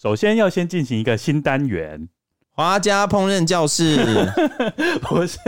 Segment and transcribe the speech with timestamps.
[0.00, 2.08] 首先要先进行一个新单元。
[2.52, 3.98] 华家烹饪教室
[5.02, 5.38] 不是，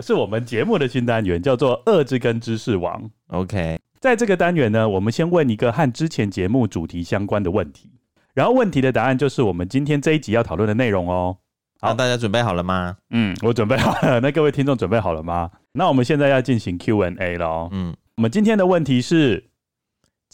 [0.00, 3.10] 是我们节目的新单元，叫做“恶之根知识王”。
[3.28, 7.90] OK，在这个单元呢，我们先问一个和之前节目主题相关的问题，
[8.34, 11.38] 然后问题的答案就是我们今天这一集要讨论的内容哦。
[11.80, 12.98] 好，大家准备好了吗？
[13.08, 14.20] 嗯，我准备好了。
[14.20, 15.50] 那各位听众准备好了吗？
[15.72, 17.70] 那我们现在要进行 Q&A 了。
[17.72, 19.45] 嗯，我们今天的问题是。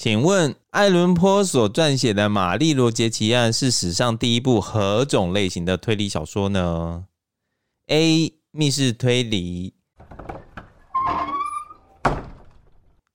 [0.03, 7.05] 请问，爱伦坡所撰写的《玛丽罗杰奇案》是史上第一部何种类型的推理小说呢
[7.87, 8.35] ？A.
[8.51, 9.75] 密室推理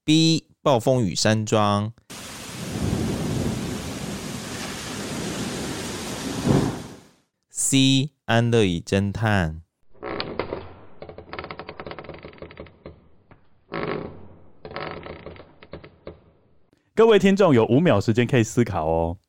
[0.05, 0.45] ；B.
[0.61, 1.91] 暴风雨山庄
[7.51, 8.11] ；C.
[8.23, 9.66] 安乐椅侦探。
[16.97, 19.19] 各位听众有五秒时间可以思考哦。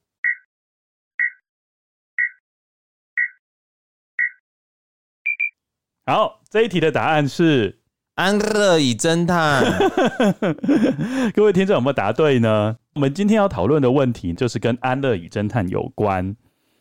[6.06, 7.82] 好，这一题的答案是
[8.14, 9.62] 安乐椅侦探。
[11.36, 12.78] 各位听众有没有答对呢？
[12.94, 16.34] 我们今天要讨论的问题就是跟安乐椅侦探有关。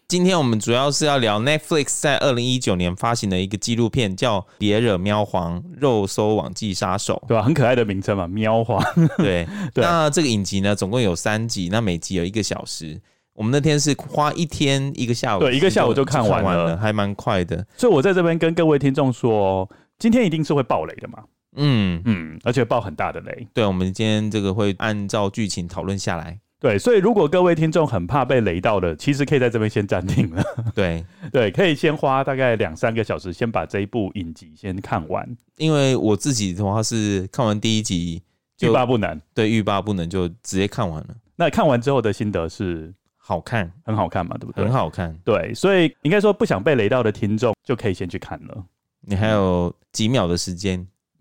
[0.09, 7.43] 今天我们主要是要聊 Netflix 在二零一九年发行的一个纪录片，叫《别惹喵皇：肉搜网际杀手》，对吧？
[7.43, 8.81] 很可爱的名称嘛，喵皇。
[9.19, 9.83] 对 对。
[9.83, 12.97] 那这个影集呢，总共有三集，那每集有一个小时。
[13.33, 17.67] 我们那天是花一天一个下午，对，一个下午就看完了，完了还蛮快的。
[17.75, 21.21] 所以我在这边跟各位听众说，今天一定是会爆雷的嘛。
[21.57, 23.45] 嗯嗯，而且爆很大的雷。
[23.53, 26.39] 对，我们今天这个会按照剧情讨论下来。
[26.59, 30.43] 对，所以如果各位听众很怕被雷到的，其实可以在这边先暂停了。
[30.73, 35.27] 对 对，可以先花大概两三个小时，先把这一部影集先看完。
[35.57, 38.23] 因为我自己的话是看完第一集
[38.61, 41.09] 欲罢不能，对，欲罢不能就直接看完了。
[41.35, 44.63] 那看完之后的心得是好看，很好看嘛，对不对？
[44.65, 45.15] 很好看。
[45.23, 48.65] 对，所以应该说不想被雷到的听众就可以先去看了。
[49.01, 50.87] 你还有几秒的时间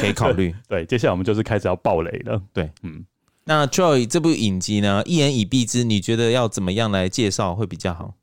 [0.00, 0.52] 可以考虑。
[0.68, 2.42] 对，接下来我们就是开始要爆雷了。
[2.52, 3.06] 对，嗯。
[3.48, 8.14] 那 Troy 这部影集呢，一言以蔽之，你觉得要怎么样来介绍会比较好？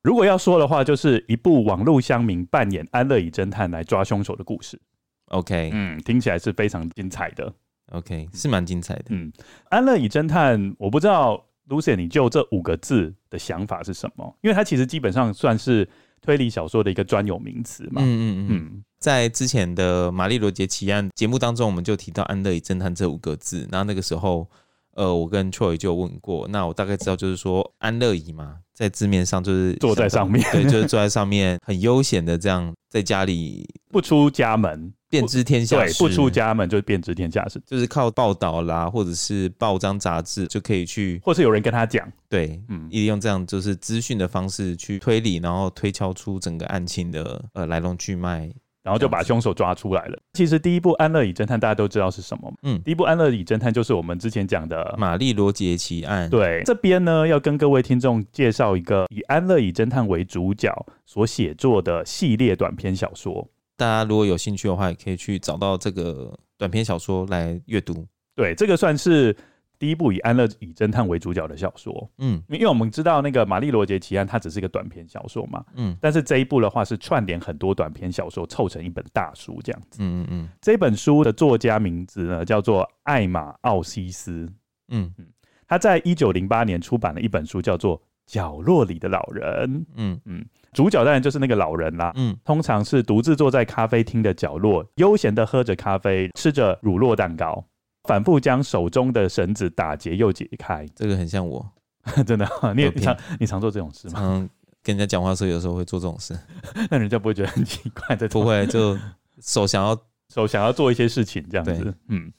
[0.00, 4.80] 如果要说的话，就是一部网络乡民扮演安乐椅侦探来抓凶手的故事。
[5.26, 7.52] OK，嗯，听起来是非常精彩的。
[7.90, 9.04] OK，是蛮精彩的。
[9.10, 9.30] 嗯，
[9.68, 14.34] 安乐椅侦探，我不知道 Lucien 你就这五个字的想法是什么？
[14.40, 15.86] 因为它其实基本上算是
[16.22, 18.00] 推理小说的一个专有名词嘛。
[18.02, 18.84] 嗯嗯嗯。
[18.98, 23.68] 在之前的《玛丽罗杰奇案》节目当中，我们就提到安乐椅侦探这五个字。
[23.70, 24.48] 然后那个时候。
[24.94, 35.94] 呃，我跟 Troy 就问过，那我大概知道，就是说安乐椅嘛，在字面上就是坐在上面，对，就是坐在上面，很悠闲的这样在家里不出家门，便知天下事。
[35.94, 48.52] 对，不出家门就是便知天下事，就是靠报道啦，或者是报章杂志就可以去，或是有人跟他讲，对，嗯，一直用这样就是资讯的方式去推理，然后推敲出整个案情的呃来龙去脉。
[48.82, 50.18] 然后就把凶手抓出来了。
[50.32, 52.52] 其实第一部《安乐椅侦探》大家都知道是什么？
[52.62, 56.26] 嗯，第一部《安乐椅侦探》就是我们之前讲的《玛丽罗杰奇案》。
[56.30, 60.74] 对，这边呢要跟各位听众介绍一个以安乐椅侦探为主角
[61.06, 63.48] 所写作的系列短篇小说。
[63.76, 68.06] 大家如果有兴趣的话，也可以去找到这个短篇小说来阅读。
[68.34, 69.36] 对，这个算是。
[69.82, 80.48] 第一部以安乐椅侦探为主角的小说，嗯，因为我们知道那个玛丽罗杰奇案，它只是一个短篇小说嘛，嗯，但是这一部的话是串联很多短篇小说凑成一本大书这样子，嗯嗯嗯。
[80.60, 84.48] 这本书的作家名字呢叫做艾玛奥西斯，
[84.90, 85.12] 嗯。
[85.18, 85.26] 嗯，
[85.66, 90.20] 他在一九零八年出版了一本书叫做《角落里的老人》，嗯。
[90.26, 97.64] 嗯，主角当然就是那个老人啦，嗯，通常是独自坐在咖啡厅的角落，悠闲的喝着咖啡，吃着乳酪蛋糕。
[98.04, 101.64] 反复将手中的绳子打结又解开，这个很像我，
[102.26, 102.48] 真的。
[102.74, 104.20] 你也常你常做这种事吗？
[104.22, 104.50] 嗯，
[104.82, 106.36] 跟人家讲话的时候，有时候会做这种事，
[106.90, 108.28] 那人家不会觉得很奇怪的？
[108.28, 108.98] 不会，就
[109.40, 109.96] 手想要
[110.32, 111.94] 手想要做一些事情这样子。
[112.08, 112.32] 嗯，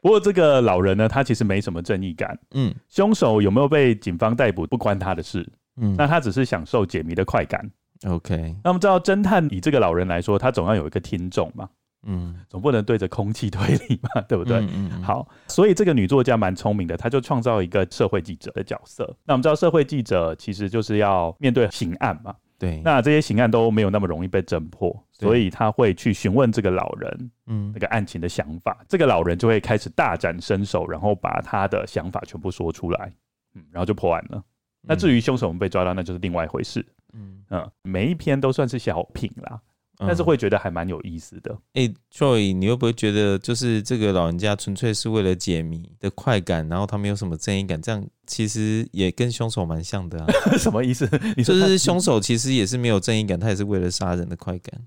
[0.00, 2.38] 不过这个老人呢，他其实没什么正义感。
[2.52, 5.46] 嗯，凶手有没有被警方逮捕不关他的事。
[5.80, 7.68] 嗯，那他只是享受解谜的快感。
[8.06, 11.68] OK，那我们知道侦探以这个老人来说，他总要有一个听众嘛。
[12.04, 14.58] 嗯，总不能对着空气推理嘛， 对不对？
[14.58, 15.02] 嗯嗯。
[15.02, 19.04] 好，所以这个女作家蛮聪明的，她就创造一个社会记者的角色。
[19.24, 22.34] 那我们知道，社会记者其实就是要面对刑案嘛。
[22.58, 22.80] 对。
[22.84, 28.78] 那这些刑案都没有那么容易被侦破，所以他会去询问这个老人，嗯，那个案情的想法。
[28.88, 33.12] 这个老人就会开始大展身手，然后把他的想法全部说出来，
[33.54, 34.42] 嗯，然后就破案了。
[34.82, 36.84] 那至于凶手们被抓到，那就是另外一回事。
[37.12, 39.60] 嗯嗯，每一篇都算是小品啦。
[39.98, 41.52] 但是会觉得还蛮有意思的。
[41.74, 47.80] 哎、嗯欸、，Joy，你会不会觉得就是这个老人家纯粹是为了解谜的快感，然后他没有什么正义感？
[47.82, 50.26] 这样其实也跟凶手蛮像的啊。
[50.56, 51.08] 什么意思？
[51.44, 54.80] 就是凶手其实也是没有正义感，他也是为了杀人的快感。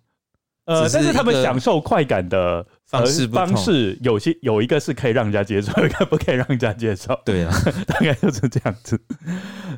[0.73, 7.19] 呃，但是他们享受快感的方式方式有些有一个是可以让人家接受，一个不可以让人家接受。
[7.25, 7.53] 对啊，
[7.87, 8.99] 大概就是这样子。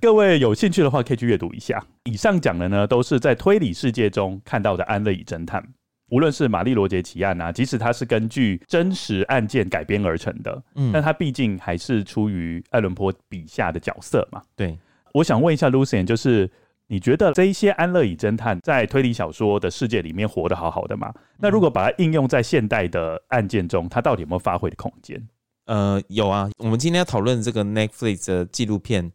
[0.02, 1.84] 各位有兴趣的话，可以去阅读一下。
[2.04, 5.64] 以上讲的呢，都是在推理世界中看到的安乐椅侦探。
[6.10, 14.42] 无论是玛丽罗杰奇案啊，即使它是根据真实案件改编而成的，嗯，但它毕竟还是出于爱伦坡笔下的角色嘛。
[14.56, 14.78] 对，
[15.14, 16.50] 我想问一下 Lucian，就是。
[16.88, 21.12] 你觉得这一些安乐椅侦探在推理小说的世界里面活得好好的吗？
[21.40, 25.26] 那如果把它应用在现代的案件中，它到底有没有发挥的空间？
[25.66, 26.50] 呃，有啊。
[26.58, 29.12] 我们今天要讨论这个 Netflix 的纪录片，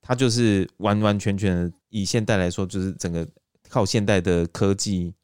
[0.00, 3.28] 它就是完完全全以现代来说，就是整个
[3.68, 5.14] 靠现代的科技，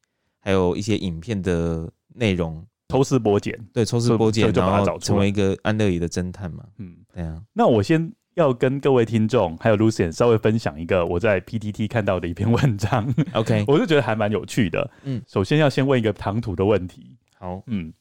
[0.41, 6.65] 还有一些影片的内容抽丝剥茧，对，抽丝剥茧，然后成为一个安乐椅的侦探嘛。
[6.77, 7.43] 嗯，对啊。
[7.55, 8.13] 那我先。
[8.39, 14.89] 要跟各位听众还有 Lucian 稍微分享一个我在 PTT 看到的一篇文章，OK， 我就觉得还蛮有趣的。
[15.03, 17.17] 嗯，首先要先问一个唐突的问题。
[17.37, 17.93] 好，嗯，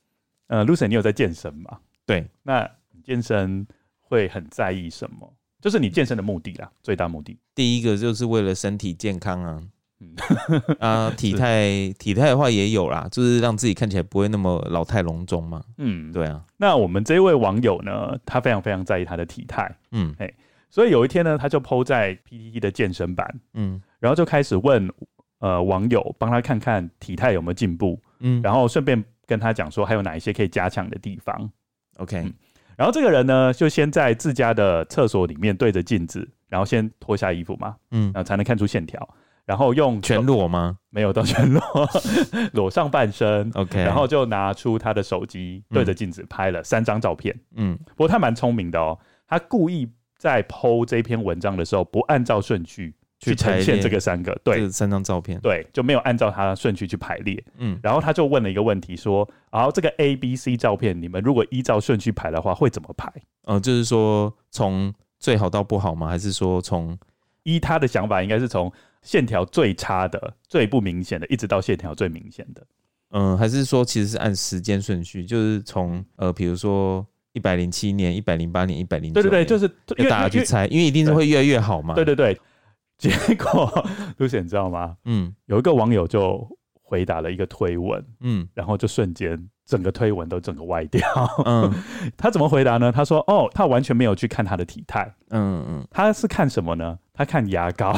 [0.47, 1.79] 呃，Lucian，你有在健身吗？
[2.05, 3.65] 对，那你健身
[3.99, 5.33] 会很在意什么？
[5.59, 7.35] 就是你健身的目的啦，最大目的。
[7.55, 9.61] 第一个就是为了身体健康啊。
[9.99, 10.15] 嗯
[10.79, 15.63] 啊， 体态体态的话也有啦，就是让自己看起来不会那么老态龙钟嘛。
[15.77, 16.43] 嗯，对啊。
[16.57, 19.75] 那我们这位网友呢，他非常非常在意他的体态。
[19.91, 20.31] 嗯，哎，
[20.69, 24.87] 所以有一天呢，他就 PO 在 PTT 的健身版，嗯，然后就开始问
[25.39, 31.49] 呃网友帮他看看体态有没有进步，嗯，然后顺便跟他讲说还有哪一些可以加强的地方。
[31.97, 32.33] OK，嗯，
[32.75, 39.07] 然后这个人呢，就先在自家的厕所里面对着镜子，然后先脱下衣服嘛，嗯，然后才能看出线条。
[39.47, 40.77] 然后用全裸吗？
[40.89, 41.63] 没有到全裸，
[42.51, 43.49] 裸上半身。
[43.53, 47.33] OK，然后就拿出他的手机，对着镜子拍了三张照片。
[47.55, 57.41] 嗯，不过他蛮聪明的哦，他故意在 PO 这篇文章的时候，不按照顺序去呈现这个三个，对，三张照片，对，就没有按照他的顺序去排列。
[57.57, 63.09] 嗯，然后他就问了一个问题，说：“然后这个 A、B、C 照片，你们如果依照顺序排的话，会怎么排？”
[63.47, 66.09] 嗯，就是说从最好到不好吗？
[66.09, 66.99] 还是说从
[67.43, 68.69] 依他的想法，应该是从。
[69.07, 72.61] 线条最差的、最不明显的，一直到线条最明显的，
[73.11, 81.93] 嗯，还是说其实是按时间顺序，就是从呃，比如说一百零七年、一百零八年、一百零对对对，就是就大家去猜，因为一定是会越来越好嘛。
[81.95, 82.37] 对对对，
[82.97, 83.87] 结果
[84.19, 84.97] 露西你知道吗？
[85.05, 86.45] 嗯，有一个网友就
[86.81, 91.01] 回答了一个推文，嗯，然后就瞬间整个推文都整个歪掉。
[91.45, 91.71] 嗯，
[92.17, 92.91] 他怎么回答呢？
[92.91, 96.99] 他说：“哦，他完全没有去看他的体态，嗯嗯，他是看什么呢？
[97.13, 97.95] 他看牙膏。”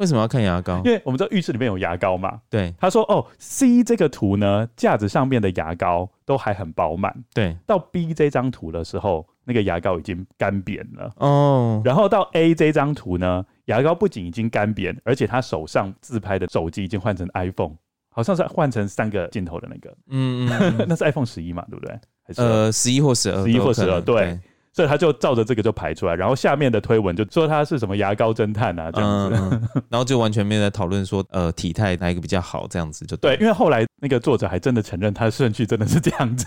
[0.00, 0.80] 为什么要看牙膏？
[0.82, 2.40] 因为我们知道浴室里面有牙膏嘛。
[2.48, 7.14] 对，他说：“哦，C 这个图呢，架子上面的牙膏都还很饱满。
[7.34, 11.12] 对，到 B 这张图的时候，那个牙膏已经干扁了。
[11.16, 17.74] 哦，然后到 A 这张图呢，牙膏不仅已经干扁，而且他手上自拍的手机已经换成 iPhone，
[18.08, 19.94] 好像是换成三个镜头的那个。
[20.08, 21.94] 嗯嗯， 那是 iPhone 十一嘛，对不对？
[22.24, 24.38] 还是呃，十一或十二，十一或十二，对。”
[24.80, 36.46] 所以他就照着这个就排出来，然后下面的推文就说他是什么牙膏侦探啊这样子，嗯，然后就完全没有在讨论说呃体态哪一个比较好这样子就对，因为后来那个作者还真的承认他的顺序真的是这样子，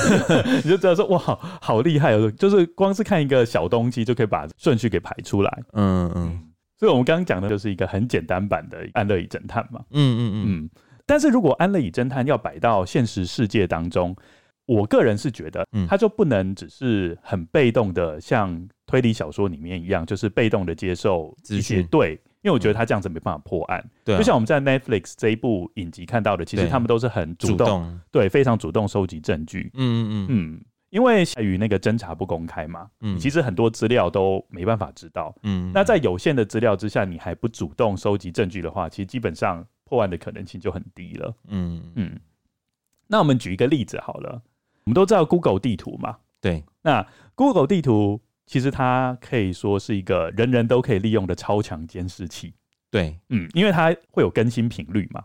[0.64, 1.18] 你就知道说哇
[1.60, 6.40] 好厉害哦，就是光是看一个小东西就可以把顺序给排出来，嗯嗯，
[6.78, 10.44] 所以我们刚刚讲的就是一个很简单版的安乐椅侦探嘛，嗯嗯。
[10.46, 10.70] 嗯，
[11.04, 14.16] 但是如果安乐椅侦探要摆到现实世界当中。
[14.66, 21.82] 我个人是觉得，他就不能只是很被动的，像推理小说里面一样，就是被动的接受一些。
[21.84, 23.84] 对，因为我觉得他这样子没办法破案。
[24.04, 29.70] 对，就像我们在 Netflix 这一部影集看到的，其实他们都是很主动，对，非常主动收集证据。
[29.74, 35.32] 嗯嗯嗯，因为碍于那个侦查不公开嘛，嗯，其实很多资料都没办法知道。
[35.44, 41.32] 嗯，那在有限的资料之下，你还不主动收集证据的话，其实基本上破案的可能性就很低了。
[41.48, 42.18] 嗯嗯，
[43.06, 44.42] 那我们举一个例子好了。
[44.86, 46.64] 我们都知道 Google 地图嘛，对。
[46.82, 52.54] 那 Google 地图其实它可以说是一个人人都可以利用的超强监视器，
[52.90, 55.24] 对，嗯，因为它会有更新频率嘛。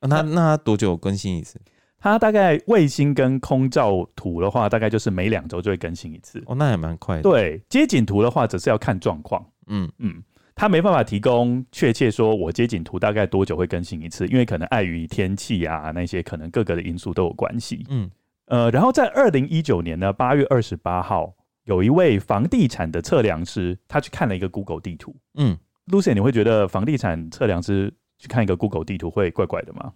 [0.00, 1.60] 那那它多久更新一次？
[1.98, 6.42] 它大概卫星跟空照图的话，大概就是每两周就会更新一次。
[6.46, 7.22] 哦，那也蛮快的。
[7.22, 9.44] 对，街景图的话，只是要看状况。
[9.66, 10.22] 嗯嗯，
[10.54, 17.84] 它没办法提供确切说，我街景图大概多久会更新一次，因为可能碍于天气啊那些可能各个的因素都有关系。
[17.90, 18.10] 嗯
[18.46, 21.34] 呃，然后在二零一九年呢，八月二十八号，
[21.64, 25.16] 有一位房地产的测量师，他去看了一个 Google 地图。
[25.34, 29.92] 嗯，Lucy，你会觉得房地产测量师去看一个 Google 地图会怪怪的吗？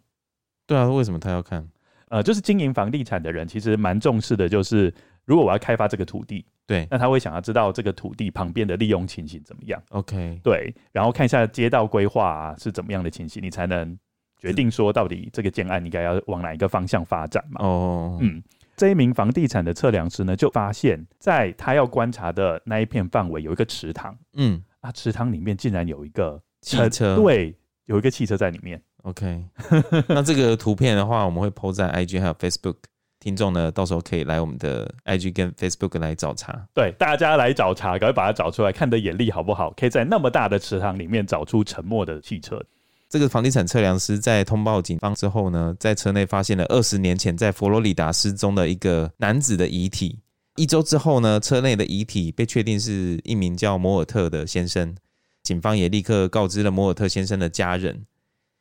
[0.66, 1.68] 对啊，为什么他要看？
[2.08, 4.92] 呃，就是经营房地产的人其实蛮重视的，就是
[5.26, 9.82] 如果我要开发这个土地，对，那他会想要知道这个土地旁边的利用情形怎么样。
[9.90, 13.98] OK，对，然后看一下街道规划啊是怎么样的情形，你才能
[14.38, 17.64] 决定说到底这个建案应该要往哪一个方向发展嘛。
[17.64, 18.42] 哦，嗯，
[18.76, 28.80] 这一名房地产的测量师呢，就发现在他要观察的那一片范围有一个池塘，嗯，啊，池塘里面竟然有一个汽车，对，有一个汽车在里面。
[29.02, 29.44] OK，
[30.08, 32.76] 那这个图片的话，我们会 po 在 IG 还有 Facebook，
[33.20, 36.66] 听众呢到时候可以来我们的 IG 跟 Facebook 来找茬。
[36.74, 39.72] 对，大家来找茬，赶快把它找出来，看的眼力好不好？
[39.76, 42.62] 可以在那么大的池塘里面找出沉没的汽车。
[43.08, 50.20] 这个房地产测量师在通报警方之后呢，在车内发现了二十年前在佛罗里达失踪的一个男子的遗体。
[50.56, 54.94] 一周之后呢，车内的遗体被确定是一名叫摩尔特的先生。
[55.42, 58.04] 警方也立刻告知了摩尔特先生的家人。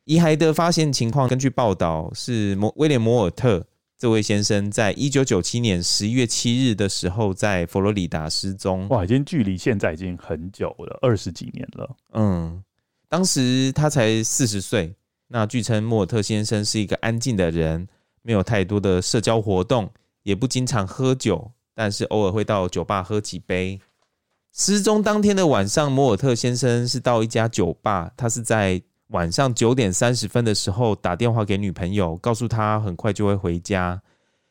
[0.04, 3.66] 遗骸的发现情况，根据报道是摩威廉摩尔特
[3.98, 8.88] 这位先生，在一九九七年十一月七日的时候，在佛罗里达失踪。
[8.88, 11.96] 哇，已经距离现在已经很久了，二十几年了。
[12.14, 12.62] 嗯，
[13.08, 14.94] 当时他才四十岁。
[15.28, 17.88] 那据称，莫尔特先生是一个安静的人，
[18.22, 19.90] 没有太多的社交活动，
[20.22, 23.80] 也不经常喝酒，但是偶尔会到酒吧喝几杯。
[24.52, 28.82] 失踪当天的晚上，莫尔特先生是到一家酒吧，他是在。
[29.12, 33.98] 晚上九点三十分的时候打电话给女朋友，告诉她很快就会回家，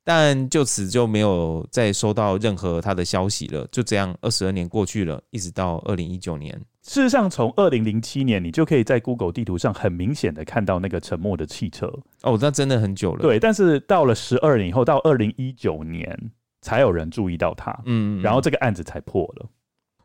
[0.03, 3.67] 但就此就没有再收到任何他的消息了。
[3.71, 6.59] 就这样，二十二年过去了，一直到二零一九年。
[6.87, 11.85] 事实上，从二零零七年，你就可以在 Google 地图上很明显的看到那个沉默的汽车。
[12.23, 13.21] 哦，那真的很久了。
[13.21, 16.17] 对，但是到了十二年以后，到二零一九年
[16.61, 17.77] 才有人注意到它。
[17.85, 19.45] 嗯，然后这个案子才破了。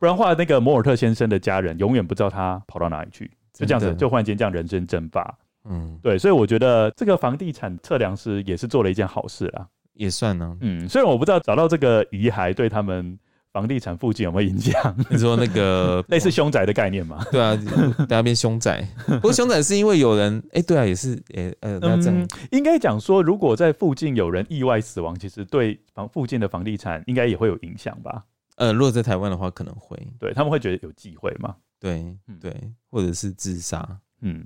[0.01, 3.31] 不然的话，那个摩尔特先生的家人永远不知道他跑到哪里去。
[3.53, 13.17] 就这样子，就忽然间这样人间蒸发，嗯，对，所以我觉得这个房地产测量师也是做了一件好事啦，也算呢，嗯，虽然我不知道找到这个遗骸对他们
[13.53, 17.23] 房地产附近有没有影响， 你说那个 类似凶宅的概念吗？
[17.31, 17.55] 对啊，
[17.99, 28.25] 大家变凶宅，不过凶宅是因为有人，哎、欸，对啊，也是，哎、欸，呃，那这样、嗯、应该讲说，如果在附近有人意外死亡，其实对房附近的房地产应该也会有影响吧？
[28.57, 31.55] 呃，如果在台湾的话，可能会，对他们会觉得有忌讳嘛？
[31.81, 32.55] 对，对，
[32.91, 33.87] 或者是自杀。
[34.21, 34.45] 嗯，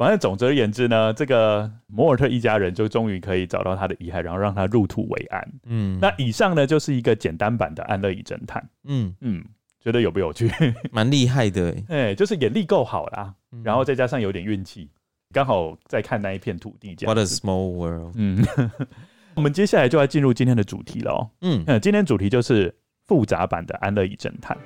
[0.00, 5.46] 反正总之而言之呢，这个摩尔特一家人就终于可以找到他的遗骸，然后让他入土为安。
[5.66, 8.66] 嗯，那以上呢就是一个简单版的安乐椅侦探。
[8.84, 9.44] 嗯嗯，
[9.78, 10.50] 觉得有不有趣？
[10.90, 14.88] 蛮厉害的， 哎、欸，就是眼力够好啦，然后再加上有点运气，
[15.34, 16.96] 刚好在看那一片土地。
[17.04, 18.14] What a small world！
[18.16, 18.42] 嗯，
[19.36, 21.30] 我们接下来就要进入今天的主题了。
[21.42, 22.74] 嗯，今天主题就是
[23.06, 24.56] 复杂版的安乐椅侦探。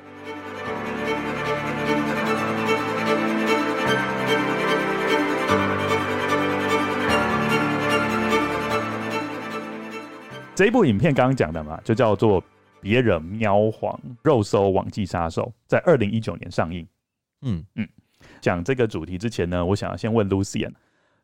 [10.54, 12.40] 这一部影片刚刚讲的嘛，就叫做
[12.80, 16.86] 《别惹喵皇肉搜网际杀手》，在二零一九年上映。
[17.42, 17.88] 嗯嗯，
[18.40, 20.70] 讲这个主题之前呢，我想要先问 Lucian，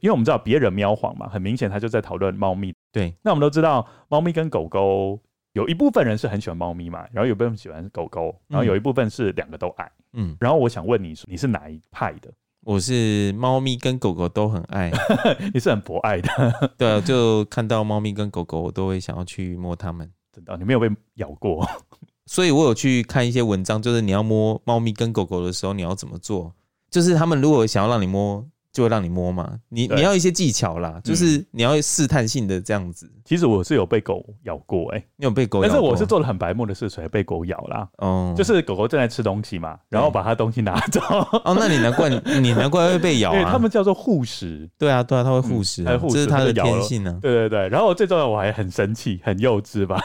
[0.00, 2.74] 因为我们知道《别惹喵皇》嘛，很明显他就在讨论猫咪。
[2.90, 5.20] 对，那我们都知道，猫咪跟狗狗
[5.52, 9.88] 有一部分人是很喜欢猫咪嘛，然后有一部分喜欢狗狗，然后有一部分是两个都爱。
[10.14, 12.32] 嗯，然后我想问你，你是哪一派的？
[12.62, 14.90] 我是猫咪跟狗狗都很爱，
[15.54, 16.28] 你是很博爱的。
[16.76, 20.10] 对啊，就看到猫咪跟狗狗，我都会想要去摸它们。
[20.32, 21.66] 真的，你没有被咬过？
[22.26, 26.52] 所以我有去看一些文章，就是你要摸猫咪跟狗狗的时候，你要怎么做？
[26.90, 28.46] 就是他们如果想要让你摸。
[28.72, 33.04] 就会让你摸嘛，你你要一些技巧啦，就是你要试探性的这样子。
[33.06, 35.68] 嗯、其实我是有被狗咬过哎、欸，你有被狗咬过？
[35.68, 37.88] 但是我是做了很白目的事，所以被狗咬啦。
[37.98, 41.00] 哦，就是狗狗正在吃东西嘛，然后把它东西拿走。
[41.44, 42.08] 哦，那你难怪
[42.40, 44.70] 你难怪会被咬他们叫做护食。
[44.78, 47.18] 对啊，对啊，它会护食，啊，这是它的天性呢、啊。
[47.20, 50.00] 对对对，然后最重要我还很生气，很幼稚吧？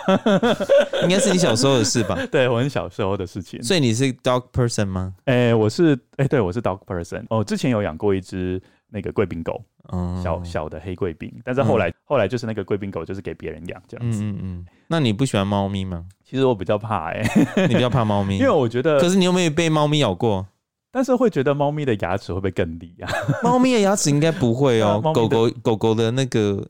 [1.03, 2.17] 应该是你小时候的事吧？
[2.31, 3.61] 对，我很小时候的事情。
[3.61, 5.13] 所以你是 dog person 吗？
[5.25, 7.23] 哎、欸，我是哎、欸，对我是 dog person。
[7.29, 8.54] 哦，之前有养过一只。
[8.95, 9.61] 那个贵宾狗，
[9.91, 14.23] 嗯、小小的黑贵宾，但是后来、嗯、后来就是那个贵宾狗就是给别人养这样子。
[14.23, 16.05] 嗯嗯，那你不喜欢猫咪吗？
[16.23, 20.47] 其实我比较怕哎、欸，你比较怕猫咪， 因为我觉得，可是你有没有被猫咪咬过？
[20.91, 23.11] 但是会觉得猫咪的牙齿会不会更利啊？
[23.43, 26.65] 猫咪的牙齿应该不会哦、喔，狗狗狗狗的那个。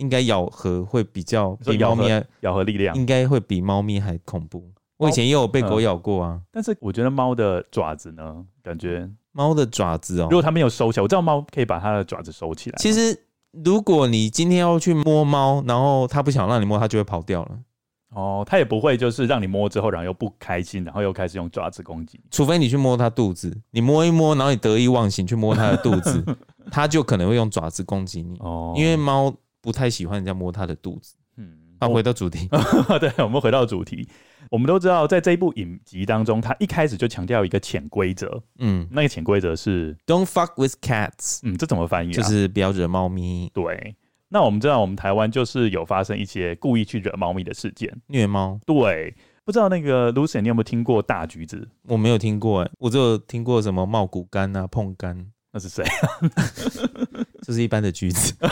[0.00, 2.04] 应该咬合会比较比猫咪
[2.42, 4.70] 咬合力量应该会比猫咪还恐怖。
[4.96, 12.76] 我以前也有被狗咬过啊，但是我觉得猫的爪子呢，感觉猫的爪子哦，如果它没有收起来，我知道猫可以把它的爪子收起来。
[12.76, 13.16] 其实
[13.52, 17.58] 如果你今天要去摸猫，然后它不想让你摸，它就会跑掉了。
[18.10, 22.20] 哦，它也不会就是让你摸之后，然后又不开心，然后又开始用爪子攻击。
[22.32, 26.24] 除非你去摸它肚子，你摸一摸，然后你得意忘形去摸它的肚子，
[26.72, 28.36] 它就可能会用爪子攻击你。
[28.40, 31.14] 哦，因为猫不太喜欢人家摸它的肚子。
[31.36, 32.48] 嗯，好，回到主题。
[32.98, 34.08] 对，我们回到主题。
[34.50, 38.42] 我们都知道，在这一部影集当中，他一开始就强调一个潜规则。
[38.58, 41.40] 嗯，那个潜规则是 "Don't fuck with cats"。
[41.42, 42.12] 嗯，这怎么翻译啊？
[42.12, 43.50] 就是不要惹猫咪。
[43.52, 43.96] 对。
[44.30, 48.58] 那我们知道，我们台湾就是有发生一些故意去惹猫咪的事件，虐猫。
[48.66, 49.14] 对。
[49.44, 51.66] 不知道那个 Lucien，你有没有听过大橘子？
[51.84, 55.24] 我没有听过，哎，我只有听过什么茂谷柑啊、碰柑。
[55.50, 55.82] 那是谁？
[57.40, 58.34] 这是一般的橘子。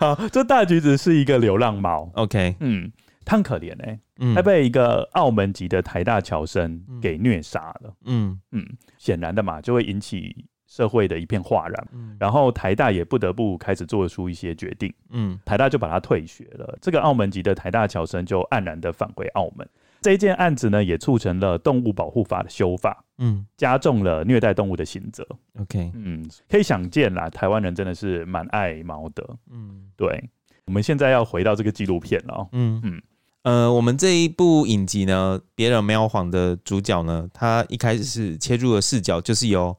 [0.00, 2.10] 好，这大橘子是一个流浪猫。
[2.14, 2.90] OK，嗯。
[3.24, 7.94] 他很可怜哎、欸，嗯、他被一个澳门籍的台大侨生给虐杀了。
[8.04, 8.66] 嗯嗯，
[8.98, 11.88] 显、嗯、然的嘛，就会引起社会的一片哗然。
[11.92, 14.92] 嗯、然后台大也不得不开始做出一些决定。
[15.10, 16.78] 嗯，台大就把他退学了。
[16.80, 19.68] 这个澳门籍的台大侨生就黯然的返回澳门。
[20.00, 23.04] 这一件案子呢，也促成了动物保护法的修法。
[23.18, 25.26] 嗯，加重了虐待动物的刑责。
[25.60, 29.36] OK，嗯，可以想见啦，台湾人真的是蛮爱猫的。
[29.50, 30.30] 嗯，对。
[30.70, 32.48] 我们现在要回到这个纪录片了。
[32.52, 33.02] 嗯嗯。
[33.42, 39.76] 呃，我们这一部影集呢，《别惹喵皇》的主角呢，他一开始是切入的视角，就是由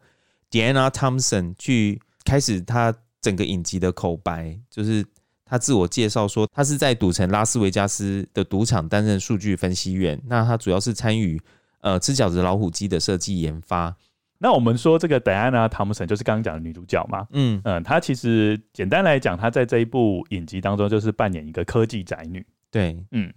[0.50, 5.06] Diana Thompson 去开始他整个影集的口白，就是
[5.46, 10.22] 他自我介绍说，他是在赌城拉斯维加斯的赌场担任数据分析员。
[10.26, 11.42] 那他主要是参与
[11.80, 13.96] 呃吃饺子老虎机的设计研发。
[14.42, 17.28] 那我们说这个 Diana Thompson 就是刚刚讲的女主角嘛？
[17.32, 22.44] 嗯嗯，她其实简单来讲，她在这一部影集当中就是扮演一个科技宅女。
[22.72, 23.32] 对，嗯。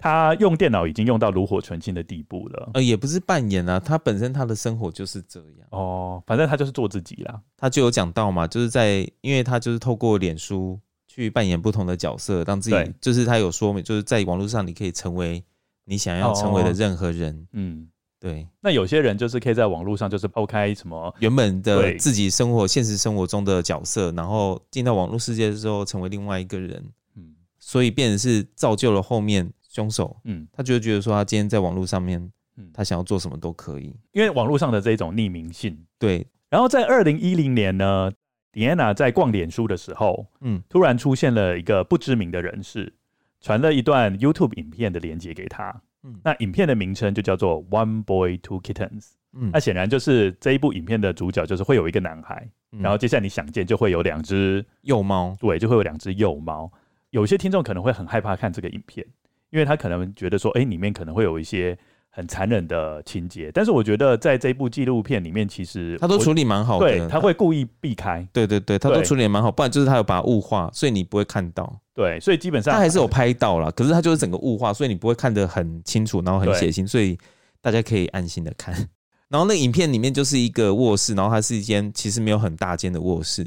[0.00, 7.40] 她用电脑已经用到炉火纯青的地步了，呃，也不是扮演啊，她本身她的生活就是这样哦，反正她就是做自己啦。
[7.56, 15.42] 她就有讲到嘛，就是在，因为她就是透过脸书去扮演不同的角色，让自己，就是她有说明，就是在网络上你可以成为
[15.84, 17.34] 你想要成为的任何人。
[17.34, 17.88] 哦、嗯，
[18.20, 18.46] 对。
[18.60, 26.84] 那有些人就是可以在网络上就是抛开什么原本的自己生活、现实生活中的角色，然后进到网络世界之后成为另外一个人。
[27.16, 29.50] 嗯，所以变成是造就了后面。
[29.70, 32.18] 凶手，嗯，他就会觉得说，他今天在网络上面，
[32.56, 36.26] 嗯，他想要做什么都可以，因为网络上的这种匿名性，对。
[36.48, 38.10] 然后在二零一零年呢
[38.54, 42.92] ，Diana 在逛脸书的时候，嗯，突然出现了一个不知名的人士，
[43.40, 56.70] 传了一段 YouTube 影片的连接给他，嗯，那影片的名称就叫做 One Boy Two Kittens，嗯，那显然就是这一部影片的主角就是会有一个男孩，嗯，然后接下来你想见就会有两只幼猫，对，就会有两只幼猫。
[57.10, 59.06] 有些听众可能会很害怕看这个影片。
[59.50, 61.74] 因为他可能觉得说，哎、欸，里面可能会有一些
[62.10, 77.16] 很残忍的情节，但是我觉得在这部纪录片里面，其实他都处理蛮好的，对，他会故意避开，对对对，他都处理蛮好，不然就是他有把它雾化，所以你不会看到，对，所以基本上他还是有拍到了，可是他就是整个雾化，所以你不会看得很清楚，然后很血腥，所以
[77.60, 78.74] 大家可以安心的看。
[79.28, 83.46] 然后那影片里面就是一个卧室，然后它是一间其实没有很大间的卧室，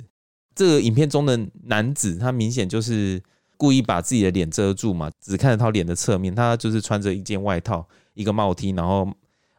[0.56, 3.22] 这个影片中的男子他明显就是。
[3.58, 6.34] 故意把自己的脸遮住嘛，只看得到脸的侧面。
[6.34, 9.12] 他就是穿着一件外套，一个帽 T，然后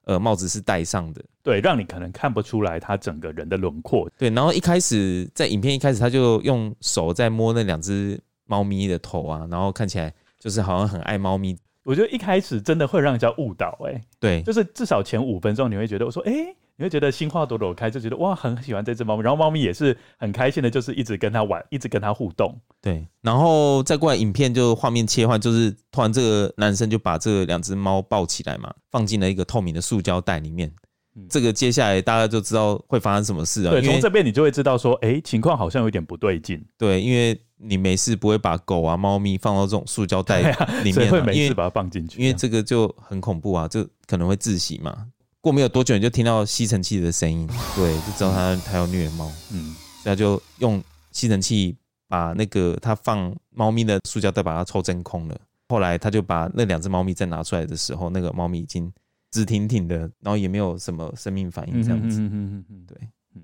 [0.05, 4.11] 呃帽子是戴上的，对，让你可能看不出来他整个人的轮廓。
[4.19, 11.57] 对，然后一开始在影片一开始他就用手在摸那两只猫咪的头啊，然后看起来就是好像很爱猫咪。
[11.85, 16.57] 我觉得一开始真的会让人家误导，哎，对，就是至少前五分钟你会觉得我说，哎、欸。
[16.83, 22.61] 你会觉得心花朵朵开，就觉得哇，很喜欢这只猫咪，然后猫咪也是很开心的，就是一直跟它玩，一直跟它互动。
[22.81, 30.69] 对，然后再过来，影片就画面切换，就是突然这个男生就把这两只猫抱起来嘛，放进了一个透明的塑胶袋里面。
[31.15, 33.71] 嗯、这个接下来大家就知道会发生什么事了。
[33.71, 36.61] 对，从这边你就会知道说，哎，情况好像有点不对劲。
[36.77, 40.41] 对，因为你没事不会把狗啊、猫咪放到这种塑胶袋
[40.83, 45.07] 里面、 啊，会没事把它放进去，因为这个就很恐怖啊，就可能会窒息嘛。
[45.43, 51.77] 过没有多久，你就听到吸尘器的声音，对，就知道他他要虐猫，嗯，所以他就用吸尘器
[52.07, 55.37] 把那个他放猫咪的塑胶袋把它抽真空了。
[55.69, 58.91] 后来他就把那两只猫咪再拿出来的时候，那个猫咪已经
[59.33, 62.97] 直挺挺的，然后也没有什么生命反应，这样子，嗯嗯嗯，对，
[63.35, 63.43] 嗯，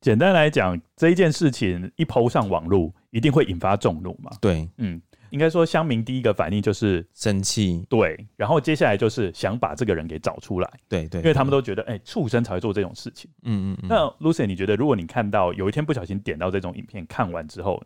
[0.00, 5.02] 简单来讲，这一件事情一 po 上网络，一定会引发众怒嘛，对，嗯。
[5.30, 13.30] 应该说，乡民第一个反应就是生气，对，然后接下来就是想把这个人给找出来，对对，因为他们都觉得，哎，畜生才会做这种事情。
[13.42, 13.88] 嗯嗯嗯。
[13.88, 17.82] 那 Lucien，你觉得，如果你看到有一天不小心点到这种影片，看完之后，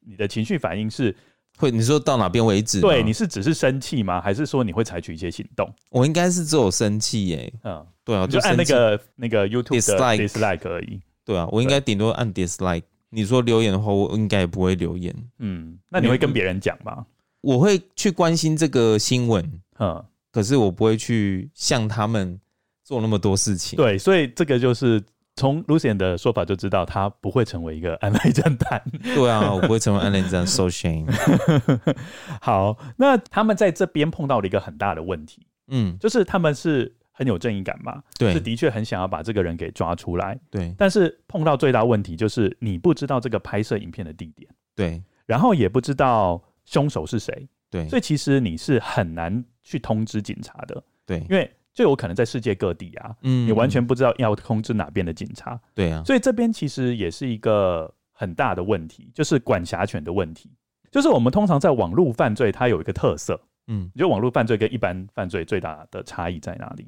[0.00, 1.14] 你的情绪反应是
[1.58, 2.80] 会，你说到哪边为止？
[2.80, 4.20] 对，你是只是生气吗？
[4.20, 5.72] 还是说你会采取一些行动？
[5.90, 7.52] 我应该是只有生气耶。
[7.64, 11.00] 嗯，对啊，就按那个那个 YouTube dislike dislike 而已。
[11.24, 12.82] 对啊，我应该顶多按 dislike。
[13.10, 15.14] 你说留言的话，我应该也不会留言。
[15.38, 17.06] 嗯，那你会跟别人讲吗？
[17.40, 22.40] 我会去关心这个新闻，嗯，可是我不会去向他们
[22.82, 23.76] 做那么多事情。
[23.76, 25.00] 对，所以这个就是
[25.36, 28.82] 从 Lucian 的说法就知道，他不会成为一个安乐侦探。
[29.14, 31.06] 对啊，我不会成为安乐侦探，so shame。
[32.42, 36.95] 好，那他们在这边碰到了一个很大的问题，嗯，就是他们是。
[37.16, 38.02] 很有正义感嘛？
[38.18, 40.38] 对，是的确很想要把这个人给抓出来。
[40.50, 60.50] 对，但是碰到最大问题就是你不知道这个拍摄影片的地点，对，然后也不知道凶手是谁，对，所以其实你是很难去通知警察的，对，因为就有可能在世界各地啊，嗯，你完全不知道要通知哪边的警察，对啊，所以这边其实也是一个很大的问题，就是管辖权的问题，
[60.90, 66.86] 就是我们通常在网络犯罪，它有一个特色，嗯，你觉得网络犯罪跟一般犯罪最大的差异在哪里？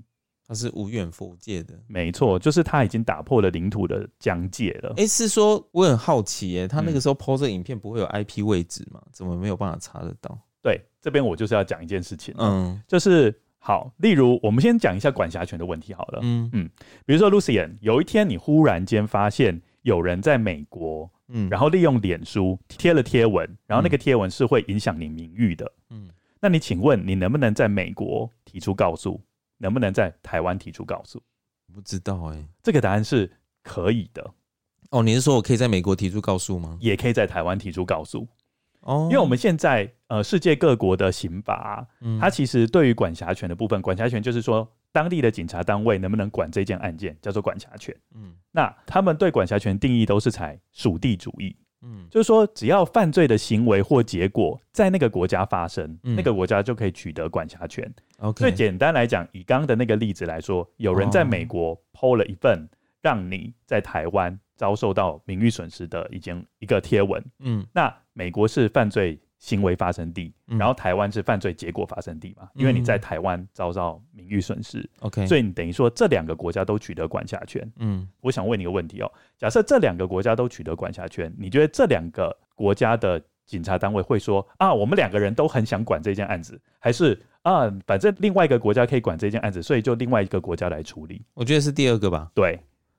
[0.48, 4.88] 它是无远佛界的，没错，就是他已经打破了领土的疆界了。
[4.96, 8.98] 哎、欸，是说我很好奇、欸，哎，他那个时候 PO 这个影片不会有 IP 位置吗？
[9.12, 10.38] 怎么没有办法查得到？
[10.62, 16.70] 对，这边我就是要讲一件事情，嗯，就是好，例如我们先讲一下管辖权的问题好了，嗯嗯，
[17.04, 26.08] 比如说 Lucien，有一天你忽然间发现有人在美国，嗯，然后利用脸书贴了贴文，然后那个贴文是会影响你名誉的，嗯，
[26.40, 29.20] 那你请问你能不能在美国提出告诉？
[29.58, 31.22] 能不能在台湾提出告诉？
[31.74, 33.30] 不知道哎、欸，这个答案是
[33.62, 34.32] 可以的。
[34.90, 36.78] 哦，你是说我可以在美国提出告诉吗？
[36.80, 38.26] 也可以在台湾提出告诉。
[38.80, 47.94] 哦，因为我们现在呃，世界各国的刑法、啊，嗯，它其实对于管辖权的部分，管辖权就是说当地的警察单位能不能管这件案件，叫做管辖权。
[48.14, 51.54] 嗯，那他们对管辖权定义都是采属地主义。
[51.82, 57.88] 嗯，就是说，只要犯罪的行为或结果在那个国家发生，嗯、那个国家就可以取得管辖权。
[58.36, 62.68] 所以简单来讲，以刚刚的那个例子来说，有人在美国 PO 了一份
[63.00, 67.24] 让你在台湾遭受到名誉损失的一件一个贴文。
[67.38, 72.48] 嗯，那美国是犯罪行为发生地，然后台湾是犯罪结果发生地嘛？
[72.54, 77.70] 因为你在台湾遭到名誉损失，OK，所以你等于说这两个国家都取得管辖权。
[77.76, 91.24] 嗯，我想问你一个问题哦，假设这两个国家都取得管辖权，你觉得这两个国家的警察单位会说啊，我们两个人都很想管这件案子，还是啊，反正另外一个国家可以管这件案子，所以就另外一个国家来处理？
[91.34, 92.30] 我觉得是第二个吧。
[92.34, 92.58] 对。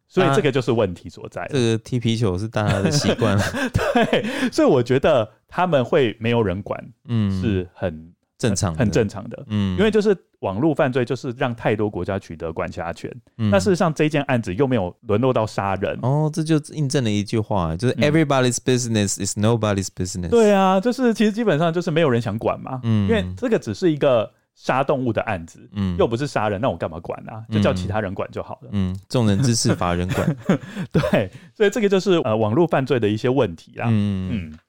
[0.10, 1.48] 所以这个就是问题所在。
[1.52, 3.38] 这个踢皮球是大家的习惯。
[3.72, 9.46] 对，所以我觉得他们会没有人管，嗯，是很正常、很正常的。
[9.50, 13.14] 嗯，因为就是网络犯罪，就是让太多国家取得管辖权。
[13.38, 16.00] 嗯，那事实上这件案子又没有沦落到杀人。
[16.02, 20.30] 哦，这就印证了一句话，就是 “Everybody's business is nobody's business”。
[20.30, 22.80] 对啊，就是其实基本上就是没有人想管嘛。
[22.84, 24.32] 嗯，因为这个只是一个。
[24.62, 27.42] 杀动物的案子，嗯，又不是杀人，那我干嘛管啊？
[27.50, 28.70] 就叫其他人管就好了。
[28.74, 30.36] 嗯，众人之事法人管。
[30.92, 33.86] 对，所以这个就是呃网络犯罪的一些问题啦。
[33.88, 34.60] 嗯嗯。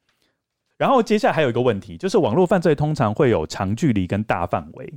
[0.77, 4.95] 然后接下来还有一个问题，就是网络犯罪通常会有长距离跟大范围，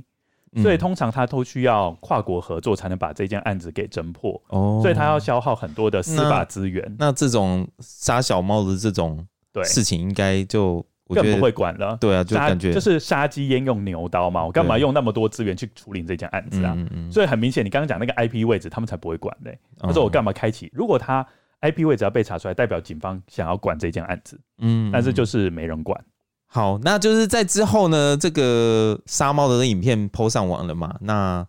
[0.52, 4.40] 嗯、所以通常他都需要跨国合作才能把这件案子给侦破。
[4.50, 6.84] 哦，所以他要消耗很多的司法资源。
[7.00, 9.26] 那，那这种杀小猫的这种
[9.64, 10.86] 事情，应该就。
[11.14, 16.74] 更不会管了，对啊，就感觉就是杀鸡焉用牛刀嘛，我干嘛用那么多资源去处理这件案子啊？
[16.76, 19.58] 嗯嗯、所以很明显，你刚刚讲那个 IP 位置，他们才不会管嘞。
[19.78, 20.70] 他说我干嘛开启？
[20.74, 21.26] 如果他
[21.60, 25.98] IP 位置要被查出来，代表警方想要管这件案子，嗯，但是就是没人管。
[26.46, 30.94] 好，那就是在之后呢，这个杀猫的影片 PO 上网了嘛？
[31.00, 31.46] 那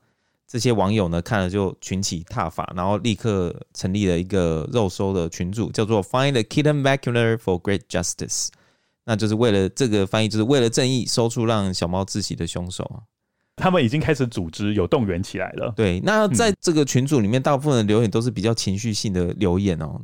[0.48, 8.48] 这些网友呢看了就群起踏伐，然后立刻成立了一个肉搜的群组，叫做 Find the Kitten Macular for Great Justice。
[9.06, 13.06] 那就是为了这个翻译，就是为了正义，搜出让小猫窒息的凶手啊！
[13.56, 15.72] 他们已经开始组织，有动员起来了。
[15.76, 20.02] 对，那在这个群组里面，大部分的留言都是比较情绪性的留言哦。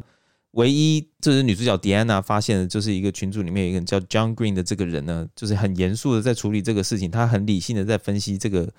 [0.51, 8.71] 唯一就是女主角 Diana 发现的，就是一个群组里面有一个人叫 John Green 的这个人呢，就是很严肃的在处理这个事情，他很理性的在分析这个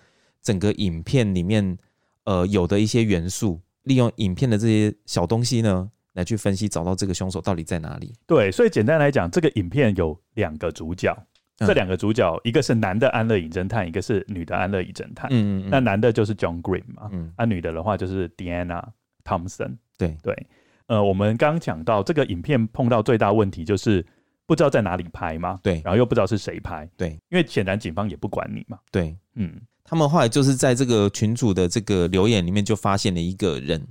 [0.43, 1.77] 整个影片里面
[2.25, 5.91] 呃有的一些元素，利用影片的这些小东西呢。
[6.15, 8.15] 来去分析，找到这个凶手到底在哪里？
[8.27, 11.17] 对，所以简单来讲，这个影片有两个主角，
[11.59, 15.29] 嗯、这两个主角一个是男的安乐椅侦探，一个是女的安乐椅侦探。
[15.31, 18.85] 嗯，嗯，嗯，那男的就是 John Green 嘛，嗯，啊，女的的话就是 Diana
[19.25, 19.77] Thompson。
[19.97, 20.17] 对。
[20.23, 20.47] 对，
[20.87, 24.05] 呃，我们刚刚讲到这个影片碰到最大问题就是
[24.47, 33.87] 不知道在哪里拍嘛，对，然后又不知道是谁拍，对，因为显然警方也不管你嘛，对，嗯，他们后来就是在这个群组的这个留言里面就发现了一个人，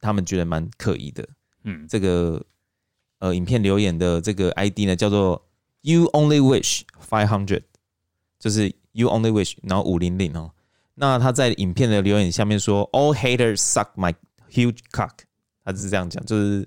[0.00, 1.26] 他们觉得蛮可疑的。
[1.64, 2.42] 嗯，这个
[3.18, 5.44] 呃，影片留言的这个 ID 呢，叫做
[5.82, 7.62] You only wish five hundred，
[8.38, 10.50] 就是 You only wish，然后五零零哦。
[10.94, 14.14] 那他在影片的留言下面说，All haters suck my
[14.50, 15.10] huge cock，
[15.64, 16.64] 他是这样讲，就是